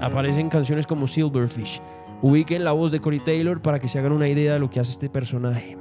[0.00, 1.80] aparecen canciones como Silverfish.
[2.20, 4.80] Ubiquen la voz de Corey Taylor para que se hagan una idea de lo que
[4.80, 5.76] hace este personaje.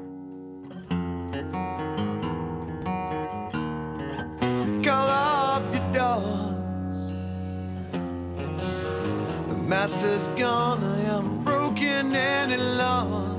[9.88, 10.84] Is gone.
[10.84, 13.37] I am broken and in love.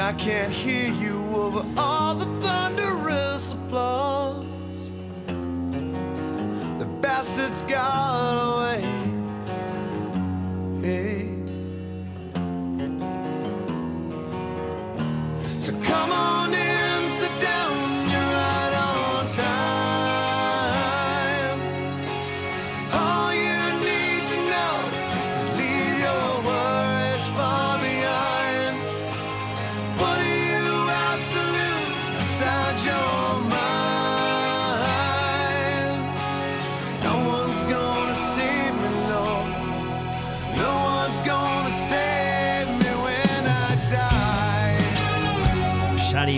[0.00, 4.90] I can't hear you over all the thunderous applause.
[6.78, 8.80] The bastards got away.
[10.80, 11.36] Hey.
[15.58, 16.79] So come on in,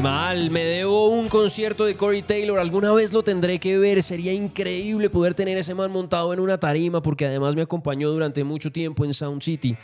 [0.03, 2.59] Animal, me debo un concierto de Corey Taylor.
[2.59, 4.03] Alguna vez lo tendré que ver.
[4.03, 8.43] Sería increíble poder tener ese man montado en una tarima porque además me acompañó durante
[8.43, 9.77] mucho tiempo en Sound City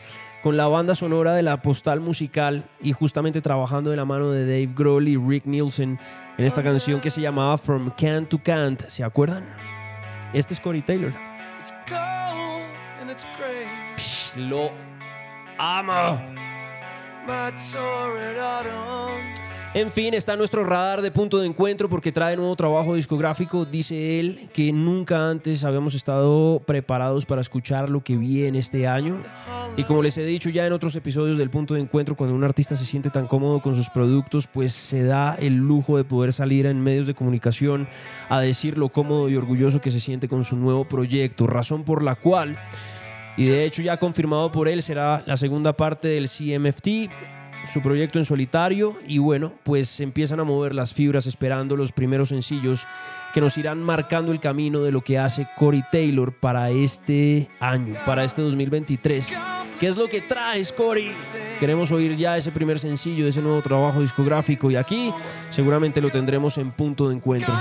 [0.42, 4.44] con la banda sonora de la postal musical y justamente trabajando de la mano de
[4.44, 6.00] Dave Grohl y Rick Nielsen
[6.36, 8.88] en esta canción que se llamaba From Can to Can't.
[8.88, 9.44] ¿Se acuerdan?
[10.32, 11.12] Este es Corey Taylor.
[11.60, 12.66] It's cold
[13.00, 14.48] and it's gray.
[14.48, 14.72] Lo
[15.58, 16.20] amo.
[17.24, 17.52] My.
[19.78, 23.64] En fin, está nuestro radar de punto de encuentro porque trae nuevo trabajo discográfico.
[23.64, 29.22] Dice él que nunca antes habíamos estado preparados para escuchar lo que viene este año.
[29.76, 32.42] Y como les he dicho ya en otros episodios del punto de encuentro, cuando un
[32.42, 36.32] artista se siente tan cómodo con sus productos, pues se da el lujo de poder
[36.32, 37.86] salir en medios de comunicación
[38.28, 41.46] a decir lo cómodo y orgulloso que se siente con su nuevo proyecto.
[41.46, 42.58] Razón por la cual,
[43.36, 47.37] y de hecho ya confirmado por él, será la segunda parte del CMFT
[47.72, 52.30] su proyecto en solitario y bueno, pues empiezan a mover las fibras esperando los primeros
[52.30, 52.86] sencillos
[53.34, 57.94] que nos irán marcando el camino de lo que hace Corey Taylor para este año,
[58.06, 59.36] para este 2023.
[59.78, 61.12] ¿Qué es lo que traes, Corey?
[61.60, 65.12] Queremos oír ya ese primer sencillo de ese nuevo trabajo discográfico y aquí
[65.50, 67.54] seguramente lo tendremos en punto de encuentro.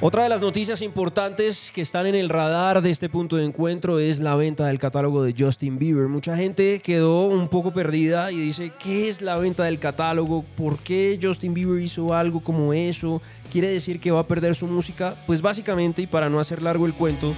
[0.00, 3.98] Otra de las noticias importantes que están en el radar de este punto de encuentro
[3.98, 6.06] es la venta del catálogo de Justin Bieber.
[6.06, 10.44] Mucha gente quedó un poco perdida y dice, ¿qué es la venta del catálogo?
[10.56, 13.20] ¿Por qué Justin Bieber hizo algo como eso?
[13.50, 15.16] ¿Quiere decir que va a perder su música?
[15.26, 17.34] Pues básicamente, y para no hacer largo el cuento,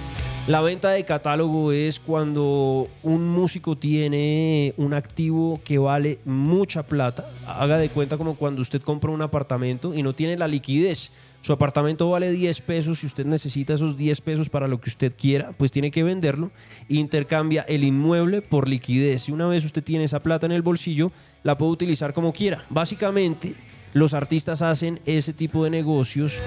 [0.47, 7.27] la venta de catálogo es cuando un músico tiene un activo que vale mucha plata.
[7.47, 11.11] Haga de cuenta como cuando usted compra un apartamento y no tiene la liquidez.
[11.41, 15.13] Su apartamento vale 10 pesos y usted necesita esos 10 pesos para lo que usted
[15.17, 16.51] quiera, pues tiene que venderlo
[16.87, 19.29] intercambia el inmueble por liquidez.
[19.29, 21.11] Y una vez usted tiene esa plata en el bolsillo,
[21.43, 22.65] la puede utilizar como quiera.
[22.69, 23.55] Básicamente,
[23.93, 26.39] los artistas hacen ese tipo de negocios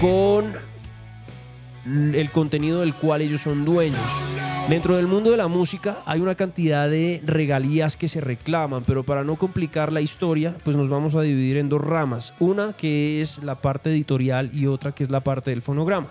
[0.00, 0.52] con
[1.84, 4.00] el contenido del cual ellos son dueños.
[4.68, 9.02] Dentro del mundo de la música hay una cantidad de regalías que se reclaman, pero
[9.02, 12.32] para no complicar la historia, pues nos vamos a dividir en dos ramas.
[12.38, 16.08] Una que es la parte editorial y otra que es la parte del fonograma.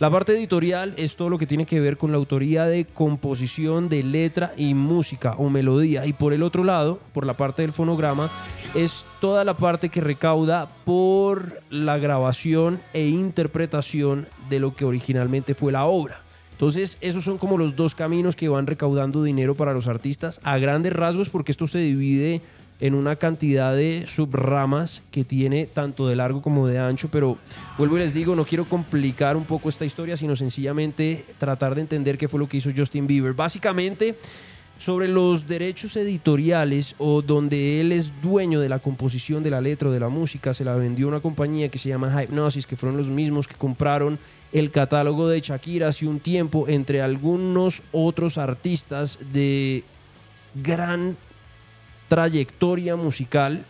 [0.00, 3.90] La parte editorial es todo lo que tiene que ver con la autoría de composición
[3.90, 6.06] de letra y música o melodía.
[6.06, 8.30] Y por el otro lado, por la parte del fonograma,
[8.74, 15.54] es toda la parte que recauda por la grabación e interpretación de lo que originalmente
[15.54, 16.22] fue la obra.
[16.52, 20.58] Entonces, esos son como los dos caminos que van recaudando dinero para los artistas a
[20.58, 22.42] grandes rasgos, porque esto se divide
[22.80, 27.38] en una cantidad de subramas que tiene tanto de largo como de ancho, pero
[27.76, 31.82] vuelvo y les digo, no quiero complicar un poco esta historia, sino sencillamente tratar de
[31.82, 33.34] entender qué fue lo que hizo Justin Bieber.
[33.34, 34.16] Básicamente,
[34.80, 39.90] sobre los derechos editoriales o donde él es dueño de la composición de la letra
[39.90, 42.96] o de la música, se la vendió una compañía que se llama Hypnosis, que fueron
[42.96, 44.18] los mismos que compraron
[44.52, 49.84] el catálogo de Shakira hace un tiempo, entre algunos otros artistas de
[50.54, 51.14] gran
[52.08, 53.66] trayectoria musical.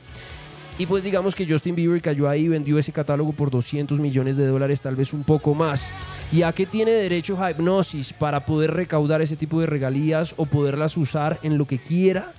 [0.81, 4.39] Y pues digamos que Justin Bieber cayó ahí y vendió ese catálogo por 200 millones
[4.39, 5.91] de dólares, tal vez un poco más.
[6.33, 10.97] ¿Y a qué tiene derecho Hypnosis para poder recaudar ese tipo de regalías o poderlas
[10.97, 12.33] usar en lo que quiera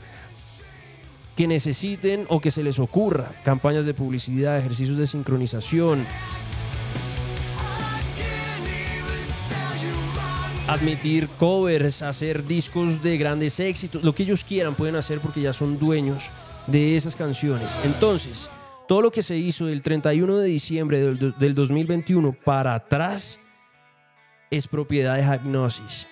[1.36, 3.32] que necesiten o que se les ocurra?
[3.44, 6.08] Campañas de publicidad, ejercicios de sincronización,
[10.68, 15.54] admitir covers, hacer discos de grandes éxitos, lo que ellos quieran pueden hacer porque ya
[15.54, 16.32] son dueños
[16.68, 17.76] de esas canciones.
[17.84, 18.50] Entonces,
[18.88, 23.40] todo lo que se hizo del 31 de diciembre del, del 2021 para atrás
[24.50, 26.08] es propiedad de Hypnosis.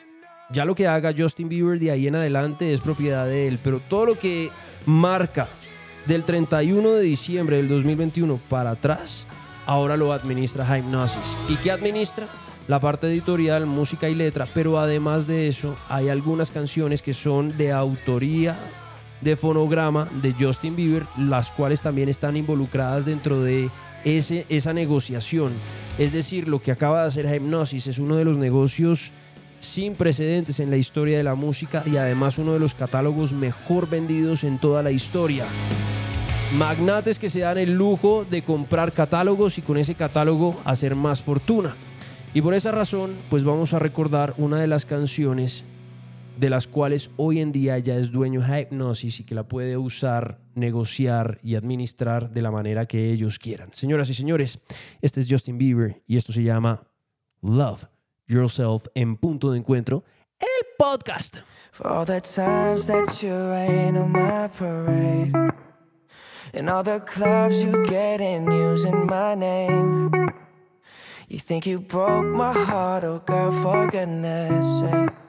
[0.52, 3.80] Ya lo que haga Justin Bieber de ahí en adelante es propiedad de él, pero
[3.80, 4.50] todo lo que
[4.86, 5.48] marca
[6.08, 9.28] del 31 de diciembre del 2021 para atrás,
[9.68, 11.36] ahora lo administra Hypnosis.
[11.50, 12.28] ¿Y qué administra?
[12.68, 17.58] La parte editorial, música y letra, pero además de eso, hay algunas canciones que son
[17.58, 18.58] de autoría
[19.22, 23.70] de fonograma de Justin Bieber, las cuales también están involucradas dentro de
[24.06, 25.54] ese, esa negociación.
[25.98, 29.12] Es decir, lo que acaba de hacer Hypnosis es uno de los negocios
[29.60, 33.90] sin precedentes en la historia de la música y además uno de los catálogos mejor
[33.90, 35.46] vendidos en toda la historia.
[36.58, 41.22] Magnates que se dan el lujo de comprar catálogos y con ese catálogo hacer más
[41.22, 41.76] fortuna.
[42.34, 45.66] Y por esa razón, pues vamos a recordar una de las canciones
[46.40, 50.40] de las cuales hoy en día ya es dueño Hypnosis y que la puede usar,
[50.56, 53.74] negociar y administrar de la manera que ellos quieran.
[53.74, 54.60] Señoras y señores,
[55.02, 56.88] este es Justin Bieber y esto se llama
[57.42, 57.86] Love
[58.28, 60.06] Yourself en punto de encuentro,
[60.40, 61.38] el podcast.
[61.72, 65.34] For all the times that you on my parade
[66.54, 70.10] And all the clubs using my name
[71.28, 75.29] You think you broke my heart, oh girl, for goodness sake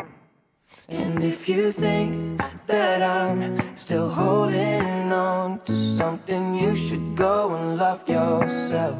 [0.89, 7.77] And if you think that I'm still holding on to something You should go and
[7.77, 8.99] love yourself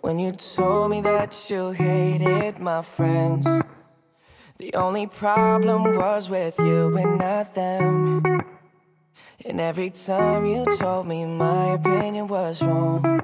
[0.00, 3.46] When you told me that you hated my friends
[4.60, 8.42] the only problem was with you and not them.
[9.42, 13.22] And every time you told me my opinion was wrong,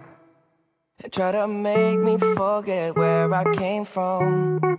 [1.03, 4.79] and tried to make me forget where I came from.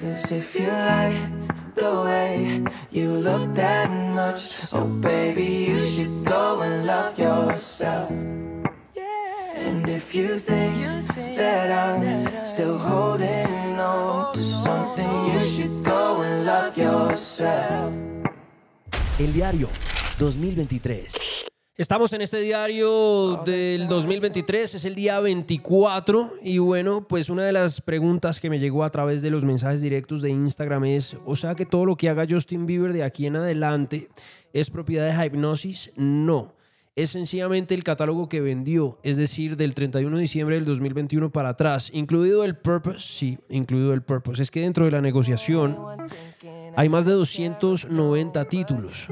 [0.00, 1.18] Cause if you like
[1.74, 2.62] the way
[2.92, 8.08] you look that much, oh baby, you should go and love yourself.
[9.56, 10.78] And if you think
[11.34, 17.92] that I'm still holding on to something, you should go and love yourself.
[19.18, 19.68] El diario
[20.18, 21.47] 2023.
[21.78, 27.52] Estamos en este diario del 2023, es el día 24 y bueno, pues una de
[27.52, 31.36] las preguntas que me llegó a través de los mensajes directos de Instagram es, o
[31.36, 34.08] sea que todo lo que haga Justin Bieber de aquí en adelante
[34.52, 35.92] es propiedad de Hypnosis?
[35.94, 36.52] No,
[36.96, 41.50] es sencillamente el catálogo que vendió, es decir, del 31 de diciembre del 2021 para
[41.50, 44.42] atrás, incluido el Purpose, sí, incluido el Purpose.
[44.42, 45.76] Es que dentro de la negociación
[46.78, 49.08] hay más de 290 títulos.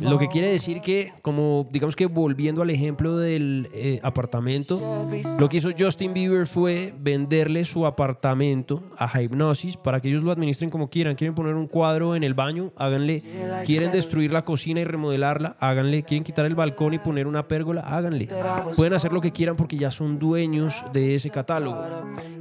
[0.00, 5.08] Lo que quiere decir que, como digamos que volviendo al ejemplo del eh, apartamento,
[5.40, 10.30] lo que hizo Justin Bieber fue venderle su apartamento a Hypnosis para que ellos lo
[10.30, 11.16] administren como quieran.
[11.16, 13.24] Quieren poner un cuadro en el baño, háganle.
[13.64, 16.04] Quieren destruir la cocina y remodelarla, háganle.
[16.04, 18.28] Quieren quitar el balcón y poner una pérgola, háganle.
[18.76, 21.84] Pueden hacer lo que quieran porque ya son dueños de ese catálogo.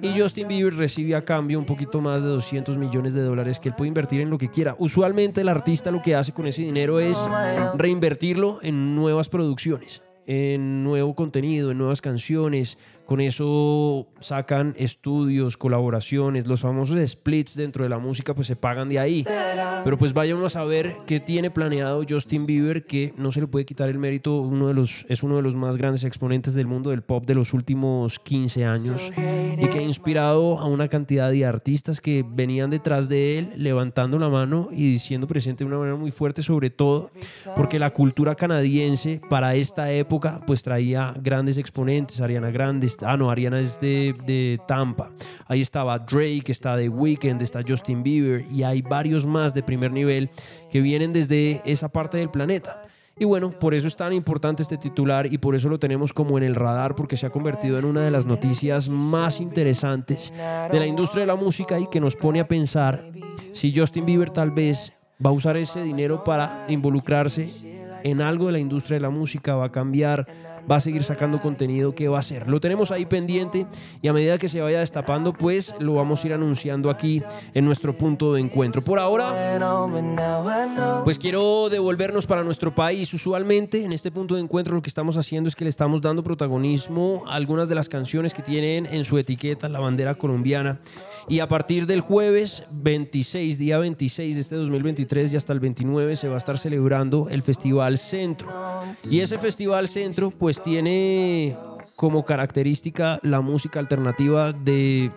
[0.03, 3.69] Y Justin Bieber recibe a cambio un poquito más de 200 millones de dólares que
[3.69, 4.75] él puede invertir en lo que quiera.
[4.77, 7.17] Usualmente el artista lo que hace con ese dinero es
[7.75, 12.77] reinvertirlo en nuevas producciones, en nuevo contenido, en nuevas canciones.
[13.05, 18.89] Con eso sacan estudios, colaboraciones, los famosos splits dentro de la música pues se pagan
[18.89, 19.25] de ahí.
[19.83, 23.47] Pero pues vaya uno a saber qué tiene planeado Justin Bieber que no se le
[23.47, 26.65] puede quitar el mérito, uno de los, es uno de los más grandes exponentes del
[26.65, 31.29] mundo del pop de los últimos 15 años y que ha inspirado a una cantidad
[31.29, 35.77] de artistas que venían detrás de él levantando la mano y diciendo presente de una
[35.77, 37.11] manera muy fuerte sobre todo
[37.55, 43.29] porque la cultura canadiense para esta época pues traía grandes exponentes, Ariana Grande, ah no,
[43.29, 45.11] Ariana es de, de Tampa,
[45.47, 49.91] ahí estaba Drake, está The Weeknd, está Justin Bieber y hay varios más de primer
[49.91, 50.29] nivel
[50.69, 52.81] que vienen desde esa parte del planeta.
[53.17, 56.37] Y bueno, por eso es tan importante este titular y por eso lo tenemos como
[56.37, 60.33] en el radar, porque se ha convertido en una de las noticias más interesantes
[60.69, 63.05] de la industria de la música y que nos pone a pensar
[63.53, 64.91] si Justin Bieber tal vez
[65.25, 67.49] va a usar ese dinero para involucrarse
[68.03, 70.27] en algo de la industria de la música, va a cambiar,
[70.69, 72.47] va a seguir sacando contenido, ¿qué va a hacer?
[72.47, 73.67] Lo tenemos ahí pendiente
[74.01, 77.23] y a medida que se vaya destapando, pues lo vamos a ir anunciando aquí
[77.53, 78.81] en nuestro punto de encuentro.
[78.81, 79.59] Por ahora,
[81.03, 83.13] pues quiero devolvernos para nuestro país.
[83.13, 86.23] Usualmente en este punto de encuentro lo que estamos haciendo es que le estamos dando
[86.23, 90.79] protagonismo a algunas de las canciones que tienen en su etiqueta la bandera colombiana.
[91.27, 96.15] Y a partir del jueves 26, día 26 de este 2023 y hasta el 29
[96.15, 98.47] se va a estar celebrando el Festival Centro.
[99.09, 101.57] Y ese Festival Centro pues tiene
[101.95, 105.11] como característica la música alternativa de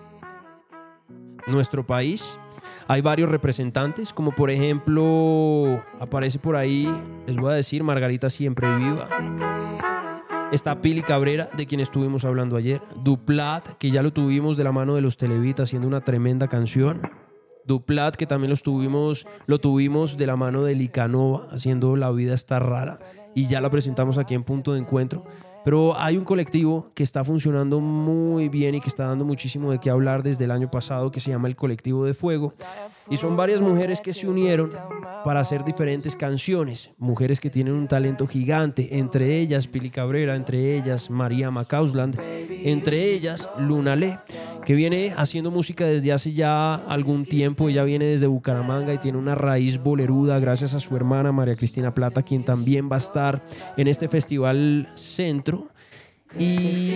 [1.47, 2.39] nuestro país.
[2.87, 6.89] Hay varios representantes, como por ejemplo, aparece por ahí,
[7.27, 9.09] les voy a decir, Margarita Siempre Viva.
[10.53, 12.81] Está Pili Cabrera, de quien estuvimos hablando ayer.
[13.03, 17.03] Duplat, que ya lo tuvimos de la mano de los Televita haciendo una tremenda canción.
[17.67, 22.33] Duplat, que también los tuvimos, lo tuvimos de la mano de Licanova haciendo La vida
[22.33, 22.99] está rara.
[23.39, 25.23] Y ya la presentamos aquí en Punto de Encuentro.
[25.69, 29.79] Pero hay un colectivo que está funcionando muy bien y que está dando muchísimo de
[29.79, 32.55] qué hablar desde el año pasado que se llama el Colectivo de Fuego.
[33.11, 34.71] Y son varias mujeres que se unieron
[35.27, 36.91] para hacer diferentes canciones.
[36.97, 42.19] Mujeres que tienen un talento gigante, entre ellas Pili Cabrera, entre ellas María Macausland,
[42.65, 44.19] entre ellas Luna Le,
[44.65, 47.69] que viene haciendo música desde hace ya algún tiempo.
[47.69, 51.93] Ella viene desde Bucaramanga y tiene una raíz boleruda gracias a su hermana María Cristina
[51.93, 53.43] Plata, quien también va a estar
[53.77, 55.58] en este festival centro.
[56.39, 56.95] Y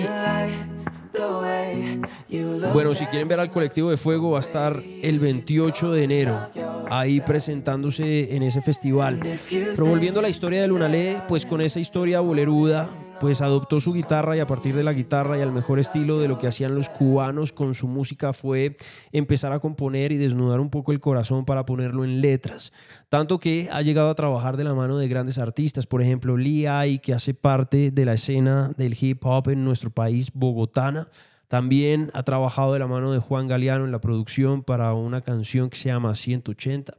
[2.73, 6.51] bueno, si quieren ver al colectivo de fuego, va a estar el 28 de enero
[6.91, 9.21] ahí presentándose en ese festival.
[9.51, 12.89] Pero volviendo a la historia de Lunalé, pues con esa historia boleruda,
[13.23, 16.27] pues adoptó su guitarra y a partir de la guitarra y al mejor estilo de
[16.27, 18.77] lo que hacían los cubanos con su música fue
[19.13, 22.73] empezar a componer y desnudar un poco el corazón para ponerlo en letras.
[23.09, 26.67] Tanto que ha llegado a trabajar de la mano de grandes artistas, por ejemplo Lee
[26.67, 31.07] Ai, que hace parte de la escena del hip hop en nuestro país, bogotana.
[31.47, 35.71] También ha trabajado de la mano de Juan Galeano en la producción para una canción
[35.71, 36.93] que se llama 180.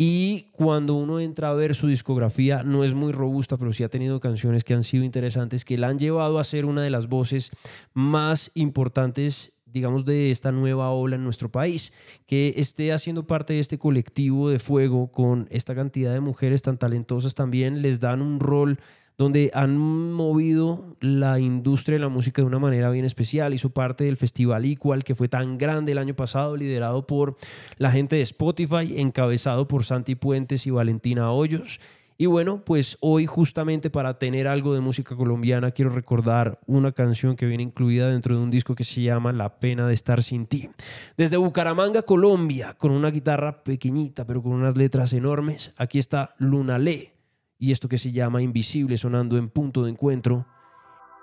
[0.00, 3.88] Y cuando uno entra a ver su discografía, no es muy robusta, pero sí ha
[3.88, 7.08] tenido canciones que han sido interesantes, que la han llevado a ser una de las
[7.08, 7.50] voces
[7.94, 11.92] más importantes digamos, de esta nueva ola en nuestro país,
[12.26, 16.78] que esté haciendo parte de este colectivo de fuego con esta cantidad de mujeres tan
[16.78, 18.80] talentosas también les dan un rol
[19.18, 23.52] donde han movido la industria de la música de una manera bien especial.
[23.52, 27.36] Hizo parte del Festival Equal, que fue tan grande el año pasado, liderado por
[27.78, 31.80] la gente de Spotify, encabezado por Santi Puentes y Valentina Hoyos.
[32.16, 37.36] Y bueno, pues hoy justamente para tener algo de música colombiana quiero recordar una canción
[37.36, 40.46] que viene incluida dentro de un disco que se llama La pena de estar sin
[40.46, 40.68] ti.
[41.16, 46.78] Desde Bucaramanga, Colombia, con una guitarra pequeñita pero con unas letras enormes, aquí está Luna
[46.78, 47.17] Le
[47.58, 50.46] y esto que se llama Invisible sonando en punto de encuentro,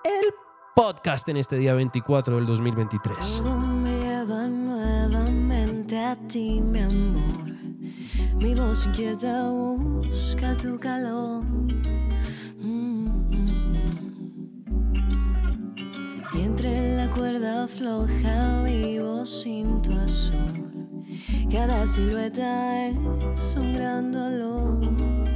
[0.04, 0.32] el
[0.74, 3.18] podcast en este día 24 del 2023.
[3.38, 7.46] Todo me lleva nuevamente a ti, mi amor.
[8.36, 11.42] Mi voz inquieta busca tu calor.
[12.60, 13.06] Mm.
[16.34, 21.06] Y entre la cuerda floja vivo sin tu azul.
[21.50, 25.35] Cada silueta es un gran dolor.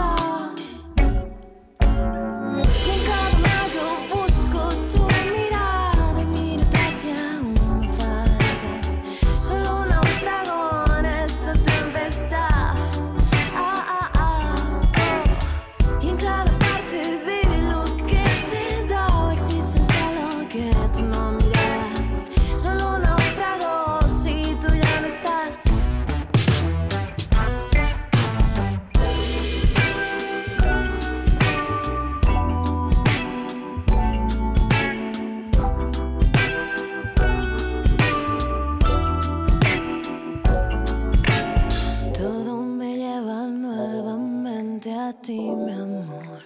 [45.11, 46.41] a ti, mi amor.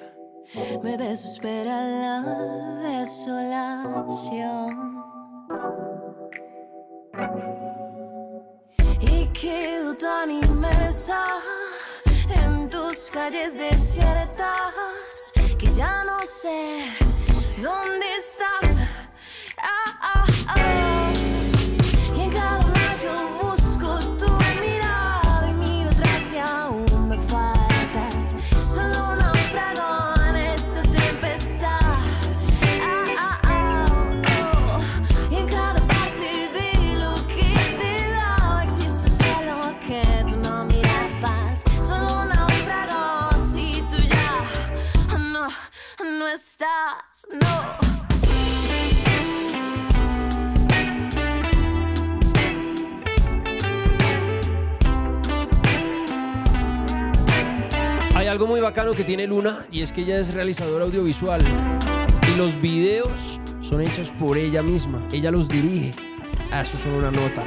[0.83, 2.21] Me desespera la
[2.89, 4.69] desolación.
[9.01, 11.23] Y quedo tan inmersa
[12.41, 14.73] en tus calles desiertas
[15.59, 16.85] que ya no sé
[17.61, 18.64] dónde estás.
[58.75, 61.41] Bacano que tiene Luna y es que ella es realizadora audiovisual
[62.29, 65.07] y los videos son hechos por ella misma.
[65.13, 65.93] Ella los dirige.
[66.51, 67.45] Ah, eso son una nota.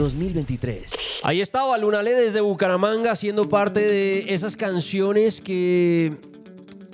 [0.00, 0.94] 2023.
[1.22, 6.16] Ahí estaba Lunale desde Bucaramanga siendo parte de esas canciones que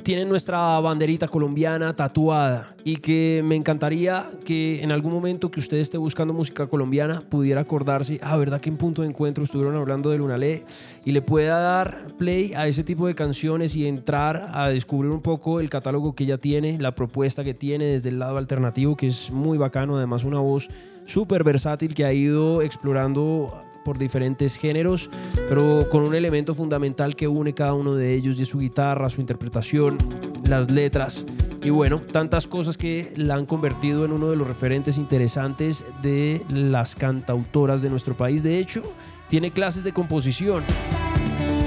[0.03, 5.77] tienen nuestra banderita colombiana tatuada y que me encantaría que en algún momento que usted
[5.79, 10.11] esté buscando música colombiana pudiera acordarse, ah, verdad que en punto de encuentro estuvieron hablando
[10.11, 10.65] de Lunale
[11.05, 15.23] y le pueda dar play a ese tipo de canciones y entrar a descubrir un
[15.23, 19.07] poco el catálogo que ella tiene, la propuesta que tiene desde el lado alternativo que
[19.07, 20.69] es muy bacano, además una voz
[21.07, 25.11] súper versátil que ha ido explorando por diferentes géneros,
[25.49, 29.21] pero con un elemento fundamental que une cada uno de ellos, y su guitarra, su
[29.21, 29.97] interpretación,
[30.45, 31.25] las letras
[31.67, 36.45] y bueno, tantas cosas que la han convertido en uno de los referentes interesantes de
[36.49, 38.45] las cantautoras de nuestro país.
[38.45, 38.85] De hecho,
[39.29, 40.63] tiene clases de composición.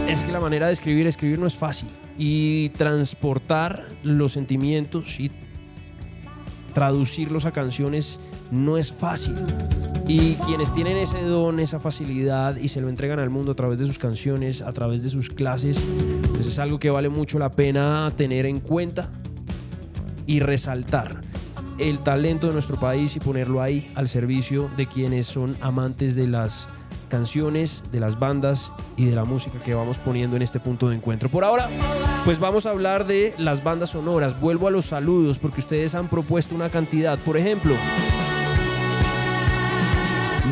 [0.08, 1.90] Es que la manera de escribir, escribir no es fácil.
[2.18, 5.32] Y transportar los sentimientos y
[6.74, 8.22] traducirlos a canciones
[8.52, 9.36] no es fácil.
[10.08, 13.78] Y quienes tienen ese don, esa facilidad y se lo entregan al mundo a través
[13.80, 15.80] de sus canciones, a través de sus clases,
[16.34, 19.10] pues es algo que vale mucho la pena tener en cuenta
[20.26, 21.22] y resaltar
[21.78, 26.28] el talento de nuestro país y ponerlo ahí al servicio de quienes son amantes de
[26.28, 26.68] las
[27.10, 30.96] canciones, de las bandas y de la música que vamos poniendo en este punto de
[30.96, 31.30] encuentro.
[31.30, 31.68] Por ahora,
[32.26, 34.40] pues vamos a hablar de las bandas sonoras.
[34.40, 37.18] Vuelvo a los saludos porque ustedes han propuesto una cantidad.
[37.20, 37.76] Por ejemplo,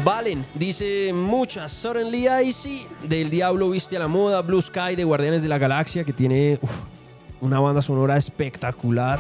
[0.04, 1.72] Valen, dice muchas.
[1.72, 4.42] Suddenly Icy, del Diablo Viste a la Moda.
[4.42, 6.60] Blue Sky, de Guardianes de la Galaxia, que tiene
[7.42, 9.20] una banda sonora espectacular.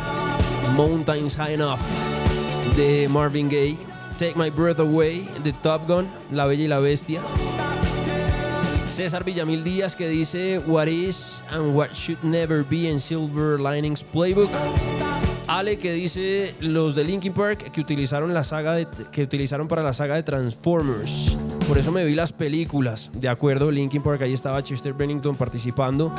[0.76, 1.80] Mountains High Enough,
[2.76, 3.78] de Marvin Gaye.
[4.18, 7.22] Take My Breath Away, de Top Gun, La Bella y la Bestia.
[8.90, 14.04] César Villamil Díaz que dice What is and what should never be en Silver Linings
[14.04, 14.50] Playbook.
[15.48, 19.82] Ale que dice los de Linkin Park que utilizaron la saga de, que utilizaron para
[19.82, 21.38] la saga de Transformers.
[21.68, 23.10] Por eso me vi las películas.
[23.14, 26.14] De acuerdo, Linkin Park ahí estaba Chester Bennington participando.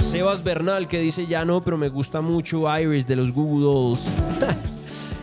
[0.00, 4.06] Sebas Bernal que dice ya no, pero me gusta mucho Iris de los Google Dolls.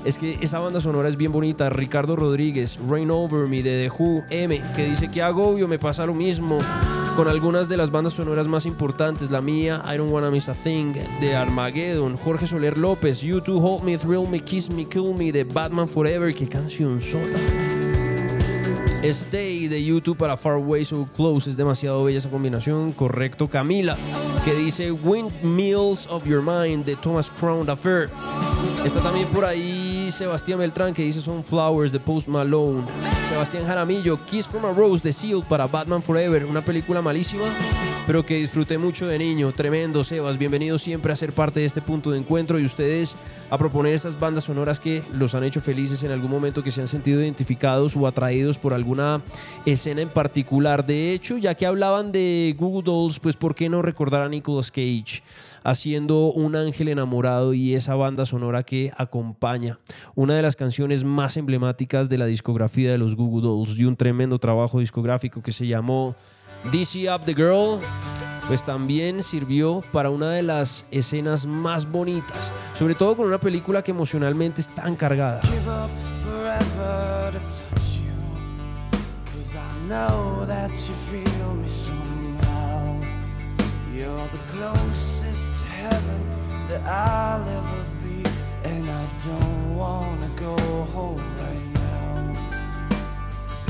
[0.05, 1.69] Es que esa banda sonora es bien bonita.
[1.69, 6.05] Ricardo Rodríguez, Rain Over Me de The Who, M, que dice que agobio, me pasa
[6.05, 6.59] lo mismo
[7.17, 9.31] con algunas de las bandas sonoras más importantes.
[9.31, 12.15] La mía, I Don't Wanna Miss a Thing de Armageddon.
[12.15, 15.89] Jorge Soler López, You Two Hold Me, Thrill Me, Kiss Me, Kill Me de Batman
[15.89, 16.31] Forever.
[16.35, 17.39] Qué canción sota.
[19.01, 21.49] Stay de YouTube para Far Away So Close.
[21.49, 22.91] Es demasiado bella esa combinación.
[22.91, 23.47] Correcto.
[23.47, 23.97] Camila,
[24.45, 28.11] que dice Windmills of Your Mind de Thomas Crown Affair.
[28.85, 32.83] Está también por ahí Sebastián Beltrán, que dice Son Flowers de Post Malone.
[33.27, 36.45] Sebastián Jaramillo, Kiss from a Rose de Seal para Batman Forever.
[36.45, 37.45] Una película malísima,
[38.05, 39.51] pero que disfruté mucho de niño.
[39.51, 40.37] Tremendo, Sebas.
[40.37, 43.15] Bienvenido siempre a ser parte de este punto de encuentro y ustedes
[43.49, 46.81] a proponer estas bandas sonoras que los han hecho felices en algún momento, que se
[46.81, 49.21] han sentido identificados o atraídos por alguna
[49.65, 50.85] escena en particular.
[50.85, 54.71] De hecho, ya que hablaban de Google Dolls, pues ¿por qué no recordar a Nicolas
[54.71, 55.21] Cage
[55.63, 59.79] haciendo Un ángel enamorado y esa banda sonora que acompaña?
[60.15, 63.95] Una de las canciones más emblemáticas de la discografía de los Google Dolls, de un
[63.95, 66.15] tremendo trabajo discográfico que se llamó
[66.71, 67.79] DC Up the Girl
[68.47, 73.83] pues también sirvió para una de las escenas más bonitas, sobre todo con una película
[73.83, 75.41] que emocionalmente es tan cargada.
[85.87, 86.21] Heaven
[86.69, 88.17] that I'll ever be.
[88.69, 90.55] And I don't wanna go
[90.95, 92.15] home right now.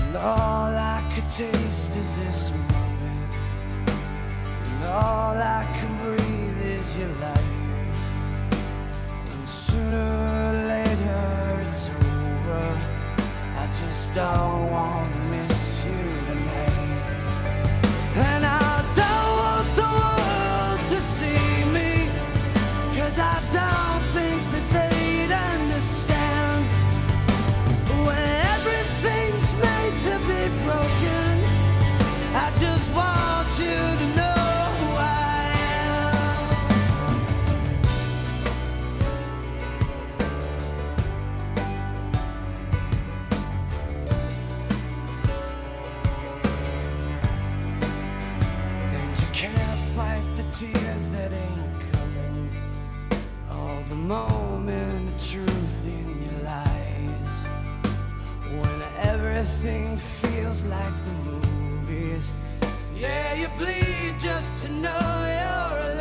[0.04, 2.42] And all I could taste is this
[2.72, 3.32] moment.
[4.70, 7.54] And all I can breathe is your light.
[9.34, 10.10] And sooner
[10.46, 11.24] or later
[11.66, 12.68] it's over.
[13.62, 15.57] I just don't wanna miss
[60.58, 62.34] feels like the movies.
[62.96, 65.97] Yeah, you bleed just to know you're alive.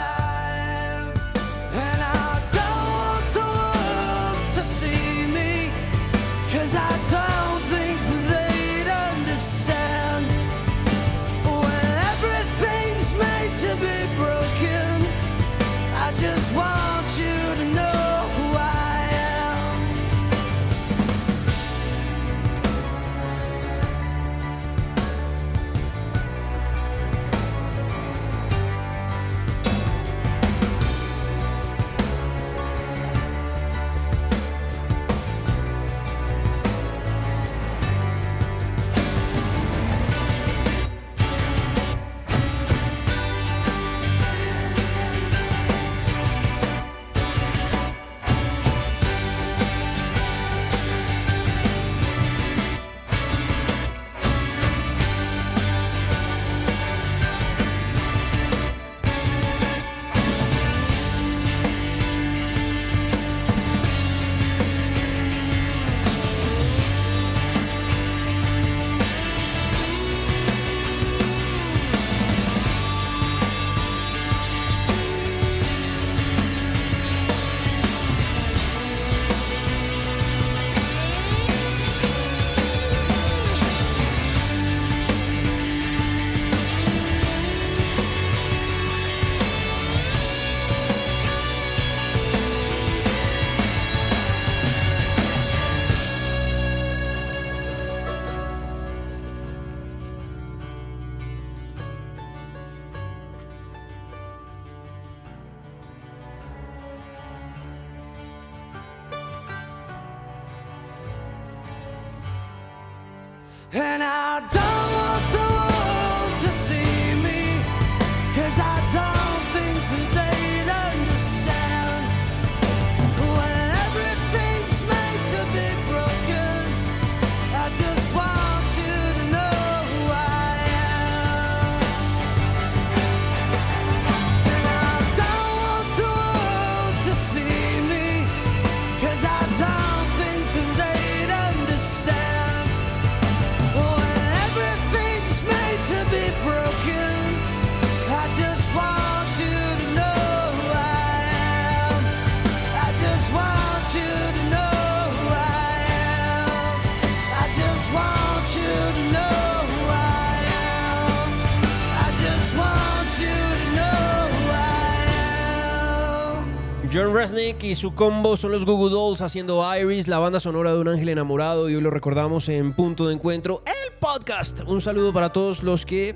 [167.67, 170.87] Y su combo son los Goo Goo Dolls haciendo Iris, la banda sonora de un
[170.87, 174.61] ángel enamorado y hoy lo recordamos en Punto de Encuentro, el podcast.
[174.69, 176.15] Un saludo para todos los que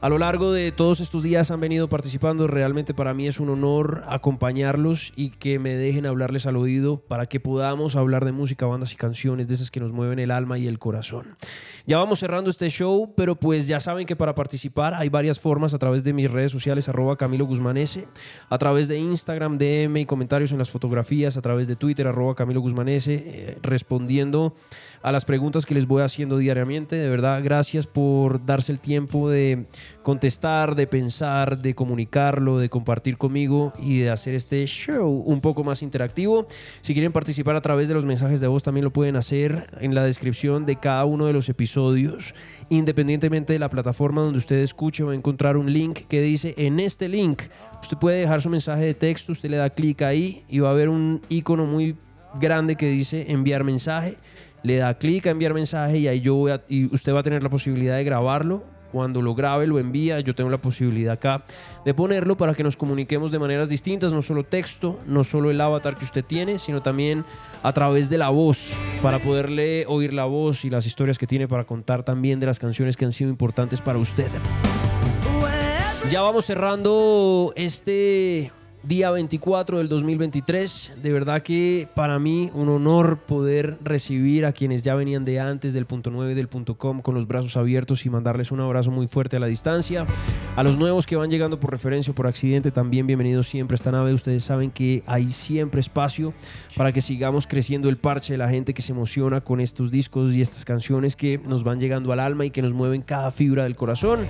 [0.00, 2.48] a lo largo de todos estos días han venido participando.
[2.48, 7.26] Realmente para mí es un honor acompañarlos y que me dejen hablarles al oído para
[7.26, 10.58] que podamos hablar de música, bandas y canciones de esas que nos mueven el alma
[10.58, 11.36] y el corazón.
[11.88, 15.72] Ya vamos cerrando este show, pero pues ya saben que para participar hay varias formas
[15.72, 17.78] a través de mis redes sociales, arroba Camilo Guzmán
[18.50, 22.34] a través de Instagram, DM y comentarios en las fotografías, a través de Twitter, arroba
[22.34, 24.54] Camilo Guzmán eh, respondiendo
[25.00, 26.96] a las preguntas que les voy haciendo diariamente.
[26.96, 29.64] De verdad, gracias por darse el tiempo de
[30.02, 35.64] contestar, de pensar, de comunicarlo, de compartir conmigo y de hacer este show un poco
[35.64, 36.48] más interactivo.
[36.82, 39.94] Si quieren participar a través de los mensajes de voz, también lo pueden hacer en
[39.94, 41.77] la descripción de cada uno de los episodios.
[42.68, 46.80] Independientemente de la plataforma donde usted escuche, va a encontrar un link que dice en
[46.80, 47.42] este link.
[47.80, 50.72] Usted puede dejar su mensaje de texto, usted le da clic ahí y va a
[50.72, 51.96] haber un icono muy
[52.40, 54.16] grande que dice enviar mensaje
[54.64, 57.22] le da clic a enviar mensaje y ahí yo voy a- y usted va a
[57.22, 58.64] tener la posibilidad de grabarlo.
[58.92, 61.42] Cuando lo grabe, lo envía, yo tengo la posibilidad acá
[61.84, 65.60] de ponerlo para que nos comuniquemos de maneras distintas, no solo texto, no solo el
[65.60, 67.24] avatar que usted tiene, sino también
[67.62, 71.48] a través de la voz, para poderle oír la voz y las historias que tiene
[71.48, 74.28] para contar también de las canciones que han sido importantes para usted.
[76.10, 78.50] Ya vamos cerrando este
[78.82, 80.98] día 24 del 2023.
[81.02, 85.72] De verdad que para mí un honor poder recibir a quienes ya venían de antes
[85.72, 89.08] del punto 9 del punto com con los brazos abiertos y mandarles un abrazo muy
[89.08, 90.06] fuerte a la distancia.
[90.56, 93.76] A los nuevos que van llegando por referencia o por accidente, también bienvenidos siempre a
[93.76, 94.12] esta nave.
[94.12, 96.32] Ustedes saben que hay siempre espacio
[96.76, 100.34] para que sigamos creciendo el parche de la gente que se emociona con estos discos
[100.34, 103.64] y estas canciones que nos van llegando al alma y que nos mueven cada fibra
[103.64, 104.26] del corazón.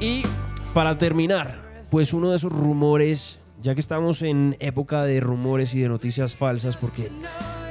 [0.00, 0.22] Y
[0.74, 5.80] para terminar, pues uno de esos rumores, ya que estamos en época de rumores y
[5.80, 7.10] de noticias falsas, porque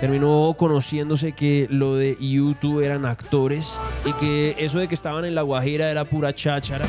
[0.01, 5.35] terminó conociéndose que lo de YouTube eran actores y que eso de que estaban en
[5.35, 6.87] La Guajira era pura cháchara.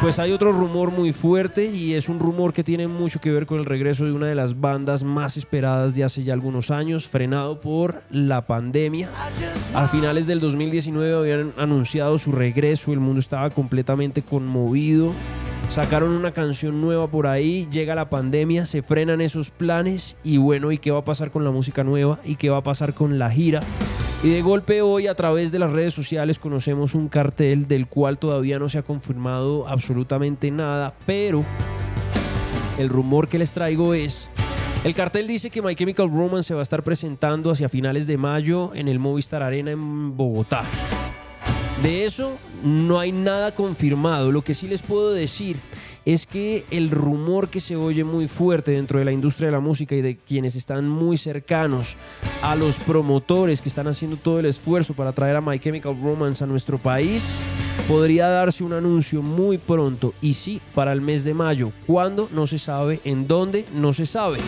[0.00, 3.46] Pues hay otro rumor muy fuerte y es un rumor que tiene mucho que ver
[3.46, 7.08] con el regreso de una de las bandas más esperadas de hace ya algunos años,
[7.08, 9.12] frenado por la pandemia.
[9.72, 15.12] A finales del 2019 habían anunciado su regreso, el mundo estaba completamente conmovido.
[15.70, 20.72] Sacaron una canción nueva por ahí, llega la pandemia, se frenan esos planes y bueno,
[20.72, 22.18] ¿y qué va a pasar con la música nueva?
[22.24, 23.60] ¿Y qué va a pasar con la gira?
[24.24, 28.18] Y de golpe hoy a través de las redes sociales conocemos un cartel del cual
[28.18, 31.44] todavía no se ha confirmado absolutamente nada, pero
[32.78, 34.30] el rumor que les traigo es...
[34.84, 38.16] El cartel dice que My Chemical Romance se va a estar presentando hacia finales de
[38.16, 40.64] mayo en el Movistar Arena en Bogotá.
[41.82, 44.32] De eso no hay nada confirmado.
[44.32, 45.58] Lo que sí les puedo decir
[46.04, 49.60] es que el rumor que se oye muy fuerte dentro de la industria de la
[49.60, 51.96] música y de quienes están muy cercanos
[52.42, 56.42] a los promotores que están haciendo todo el esfuerzo para traer a My Chemical Romance
[56.42, 57.36] a nuestro país,
[57.86, 61.72] podría darse un anuncio muy pronto y sí, para el mes de mayo.
[61.86, 62.28] ¿Cuándo?
[62.32, 63.00] No se sabe.
[63.04, 63.66] ¿En dónde?
[63.74, 64.38] No se sabe.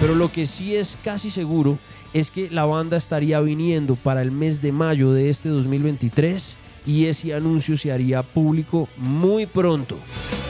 [0.00, 1.78] Pero lo que sí es casi seguro
[2.12, 6.56] es que la banda estaría viniendo para el mes de mayo de este 2023
[6.86, 9.98] y ese anuncio se haría público muy pronto.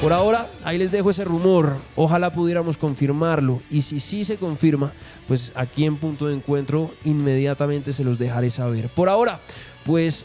[0.01, 1.77] Por ahora, ahí les dejo ese rumor.
[1.95, 3.61] Ojalá pudiéramos confirmarlo.
[3.71, 4.93] Y si sí se confirma,
[5.29, 8.89] pues aquí en punto de encuentro inmediatamente se los dejaré saber.
[8.89, 9.41] Por ahora,
[9.85, 10.25] pues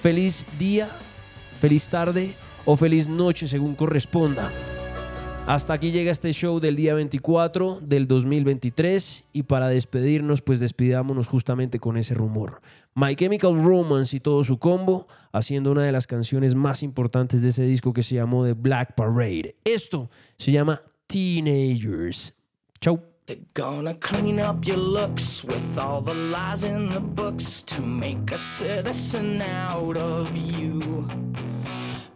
[0.00, 0.90] feliz día,
[1.60, 4.52] feliz tarde o feliz noche según corresponda.
[5.50, 11.26] Hasta aquí llega este show del día 24 del 2023 y para despedirnos pues despidámonos
[11.26, 12.62] justamente con ese rumor.
[12.94, 17.48] My Chemical Romance y todo su combo haciendo una de las canciones más importantes de
[17.48, 19.56] ese disco que se llamó The Black Parade.
[19.64, 20.08] Esto
[20.38, 22.32] se llama Teenagers.
[22.80, 23.00] Chau.
[23.26, 28.32] They're gonna clean up your looks with all the lies in the books to make
[28.32, 31.08] a citizen out of you.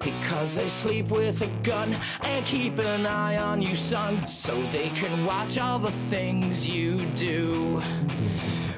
[0.04, 4.90] Because they sleep with a gun and keep an eye on you, son, so they
[4.90, 7.82] can watch all the things you do.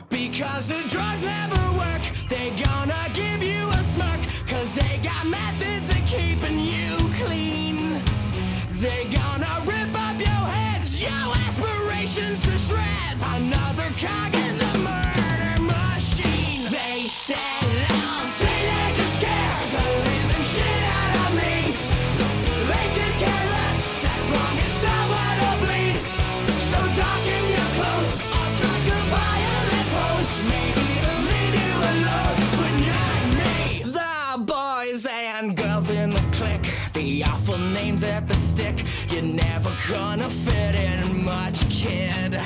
[0.08, 5.90] Because the drugs never work, they gonna give you a smirk, cause they got methods
[5.90, 8.00] of keeping you clean.
[8.74, 13.22] They gonna rip up your heads, your aspirations to shreds.
[13.22, 16.70] Another cog in the murder machine.
[16.70, 17.65] They said,
[38.02, 38.84] at the stick.
[39.10, 42.40] You're never gonna fit in much, kid.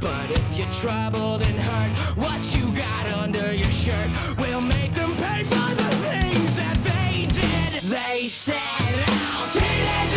[0.00, 5.16] But if you're troubled and hurt, what you got under your shirt will make them
[5.16, 7.82] pay for the things that they did.
[7.82, 8.94] They said,
[9.34, 10.13] "I'll teenagers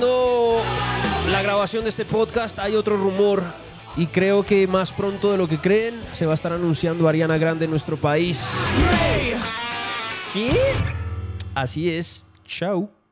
[0.00, 3.42] la grabación de este podcast, hay otro rumor.
[3.96, 7.38] Y creo que más pronto de lo que creen, se va a estar anunciando Ariana
[7.38, 8.42] Grande en nuestro país.
[11.54, 12.24] Así es.
[12.44, 13.03] Chao.